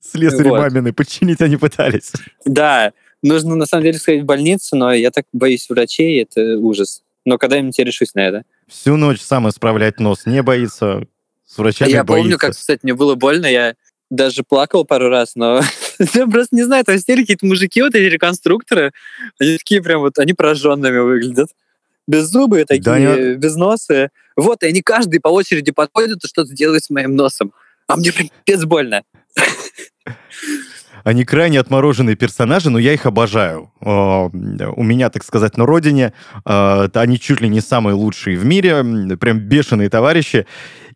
[0.00, 0.58] Слесари вот.
[0.58, 2.12] мамины починить они пытались.
[2.44, 2.92] Да,
[3.22, 7.02] нужно на самом деле сходить в больницу, но я так боюсь врачей, это ужас.
[7.24, 8.44] Но когда-нибудь я решусь на это.
[8.66, 11.06] Всю ночь сам исправлять нос не боится,
[11.46, 12.22] с врачами Я боится.
[12.22, 13.76] помню, как, кстати, мне было больно, я
[14.10, 15.60] даже плакал пару раз, но
[16.14, 18.92] я просто не знаю, там сидели какие-то мужики, вот эти реконструкторы,
[19.38, 21.50] они такие прям вот, они пораженными выглядят.
[22.06, 23.34] Без зубы такие, да, не...
[23.34, 24.10] без носа.
[24.36, 27.52] Вот, и они каждый по очереди подходят и что-то делают с моим носом.
[27.86, 29.02] А мне прям пец больно.
[31.04, 33.70] Они крайне отмороженные персонажи, но я их обожаю.
[33.80, 36.14] У меня, так сказать, на родине
[36.46, 38.82] а, они чуть ли не самые лучшие в мире,
[39.20, 40.46] прям бешеные товарищи.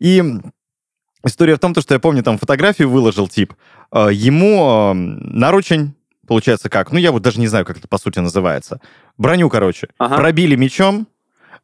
[0.01, 0.25] И
[1.25, 3.53] история в том, что я помню, там фотографию выложил тип.
[3.91, 5.95] А, ему наручень
[6.29, 6.93] получается как?
[6.93, 8.81] Ну, я вот даже не знаю, как это по сути называется.
[9.17, 9.89] Броню, короче.
[9.99, 10.17] Ага.
[10.17, 11.09] Пробили мечом,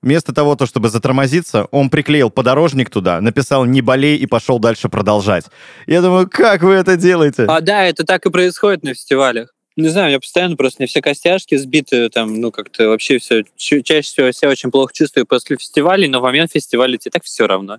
[0.05, 4.91] Вместо того, то, чтобы затормозиться, он приклеил подорожник туда, написал «не болей» и пошел дальше
[4.91, 5.47] продолжать.
[5.87, 7.47] Я думаю, как вы это делаете?
[7.49, 9.55] А, да, это так и происходит на фестивалях.
[9.77, 14.03] Не знаю, я постоянно просто не все костяшки сбиты, там, ну, как-то вообще все, чаще
[14.03, 17.79] всего себя очень плохо чувствую после фестивалей, но в момент фестиваля тебе так все равно.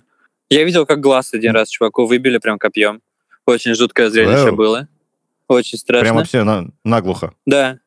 [0.50, 3.02] Я видел, как глаз один раз чуваку выбили прям копьем.
[3.46, 4.56] Очень жуткое зрелище Вау.
[4.56, 4.88] было.
[5.48, 6.02] Очень страшно.
[6.02, 7.32] Прям вообще на, наглухо.
[7.46, 7.78] Да.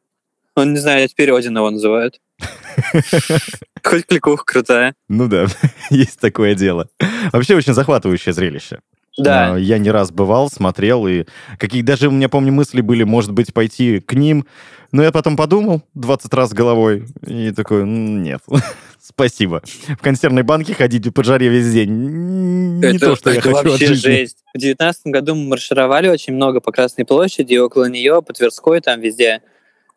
[0.55, 2.19] Он, не знаю, теперь Один его называют.
[3.83, 4.95] Хоть кликуха крутая.
[5.07, 5.47] Ну да,
[5.89, 6.89] есть такое дело.
[7.31, 8.79] Вообще очень захватывающее зрелище.
[9.17, 9.57] Да.
[9.57, 11.25] Я не раз бывал, смотрел, и
[11.57, 14.45] какие даже у меня, помню, мысли были, может быть, пойти к ним.
[14.91, 18.41] Но я потом подумал 20 раз головой и такой, нет,
[19.09, 19.61] спасибо.
[19.87, 23.73] В консервной банке ходить по жаре весь день не это, то, что я хочу вообще
[23.73, 23.95] от жизни.
[23.95, 24.37] жесть.
[24.53, 29.01] В девятнадцатом году мы маршировали очень много по Красной площади, около нее, по Тверской, там
[29.01, 29.41] везде.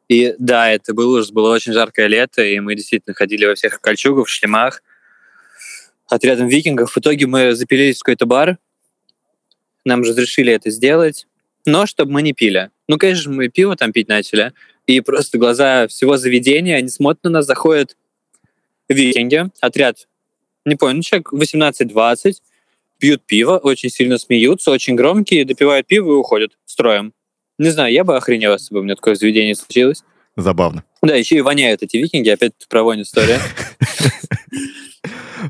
[0.08, 3.80] И да, это было ужас, было очень жаркое лето, и мы действительно ходили во всех
[3.80, 4.82] кольчугах, в шлемах,
[6.08, 6.92] отрядом викингов.
[6.92, 8.58] В итоге мы запилились в какой-то бар,
[9.84, 11.26] нам разрешили это сделать,
[11.64, 12.70] но чтобы мы не пили.
[12.88, 14.52] Ну, конечно, мы пиво там пить начали,
[14.86, 17.96] и просто глаза всего заведения, они смотрят на нас, заходят
[18.92, 20.08] викинги, отряд,
[20.64, 22.34] не помню, ну, человек 18-20,
[22.98, 27.12] пьют пиво, очень сильно смеются, очень громкие, допивают пиво и уходят строем.
[27.58, 30.02] Не знаю, я бы охренел, если бы у меня такое заведение случилось.
[30.36, 30.84] Забавно.
[31.02, 33.40] Да, еще и воняют эти викинги, опять про вонь история.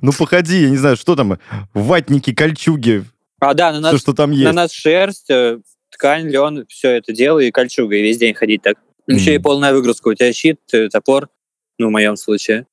[0.00, 1.38] Ну, походи, я не знаю, что там,
[1.74, 3.04] ватники, кольчуги,
[3.42, 4.44] а, да, на нас, что там есть.
[4.44, 5.58] На нас шерсть, э,
[5.90, 8.78] ткань, лен, все это дело, и кольчуга, и весь день ходить так.
[9.08, 10.06] Еще и полная выгрузка.
[10.06, 11.28] У тебя щит, э, топор,
[11.76, 12.66] ну, в моем случае.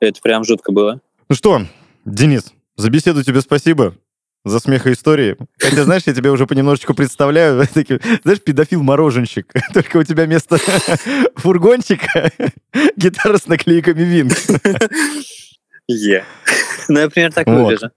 [0.00, 1.00] Это прям жутко было.
[1.28, 1.62] Ну что,
[2.04, 3.94] Денис, за беседу тебе спасибо
[4.44, 5.36] за смех и истории.
[5.58, 7.62] Хотя, знаешь, я тебя уже понемножечку представляю.
[8.22, 9.52] Знаешь, педофил-мороженщик.
[9.74, 10.58] Только у тебя вместо
[11.36, 12.30] фургончика
[12.96, 14.48] гитара с наклейками Винкс.
[15.88, 16.24] Е.
[16.88, 17.90] Ну, я примерно так выгляжу.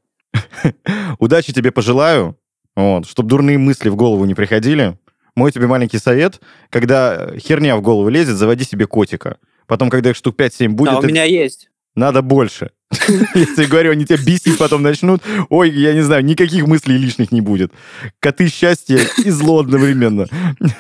[1.20, 2.38] Удачи тебе пожелаю,
[2.76, 4.98] вот, чтобы дурные мысли в голову не приходили.
[5.36, 9.38] Мой тебе маленький совет, когда херня в голову лезет, заводи себе котика.
[9.66, 10.94] Потом, когда их штук 5-7 будет...
[10.94, 11.71] А у меня есть.
[11.96, 12.72] Надо больше.
[13.36, 15.22] Я тебе говорю, они тебя бесить потом начнут.
[15.50, 17.72] Ой, я не знаю, никаких мыслей лишних не будет.
[18.20, 20.28] Коты счастья и зло одновременно.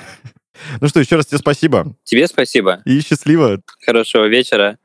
[0.79, 1.95] Ну что, еще раз тебе спасибо.
[2.03, 2.83] Тебе спасибо.
[2.85, 3.59] И счастливо.
[3.83, 4.77] Хорошего вечера.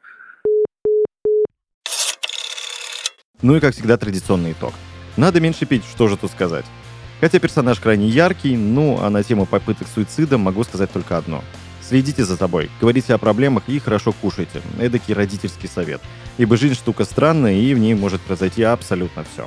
[3.42, 4.72] Ну и, как всегда, традиционный итог.
[5.18, 6.64] Надо меньше пить, что же тут сказать.
[7.20, 11.44] Хотя персонаж крайне яркий, ну а на тему попыток суицида могу сказать только одно.
[11.88, 14.60] Следите за собой, говорите о проблемах и хорошо кушайте.
[14.80, 16.00] Эдакий родительский совет.
[16.36, 19.46] Ибо жизнь штука странная, и в ней может произойти абсолютно все.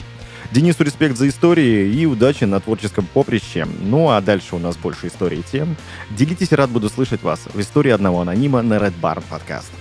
[0.52, 3.68] Денису респект за истории и удачи на творческом поприще.
[3.82, 5.76] Ну а дальше у нас больше историй и тем.
[6.12, 9.72] Делитесь, рад буду слышать вас в истории одного анонима на Red Barn подкаст.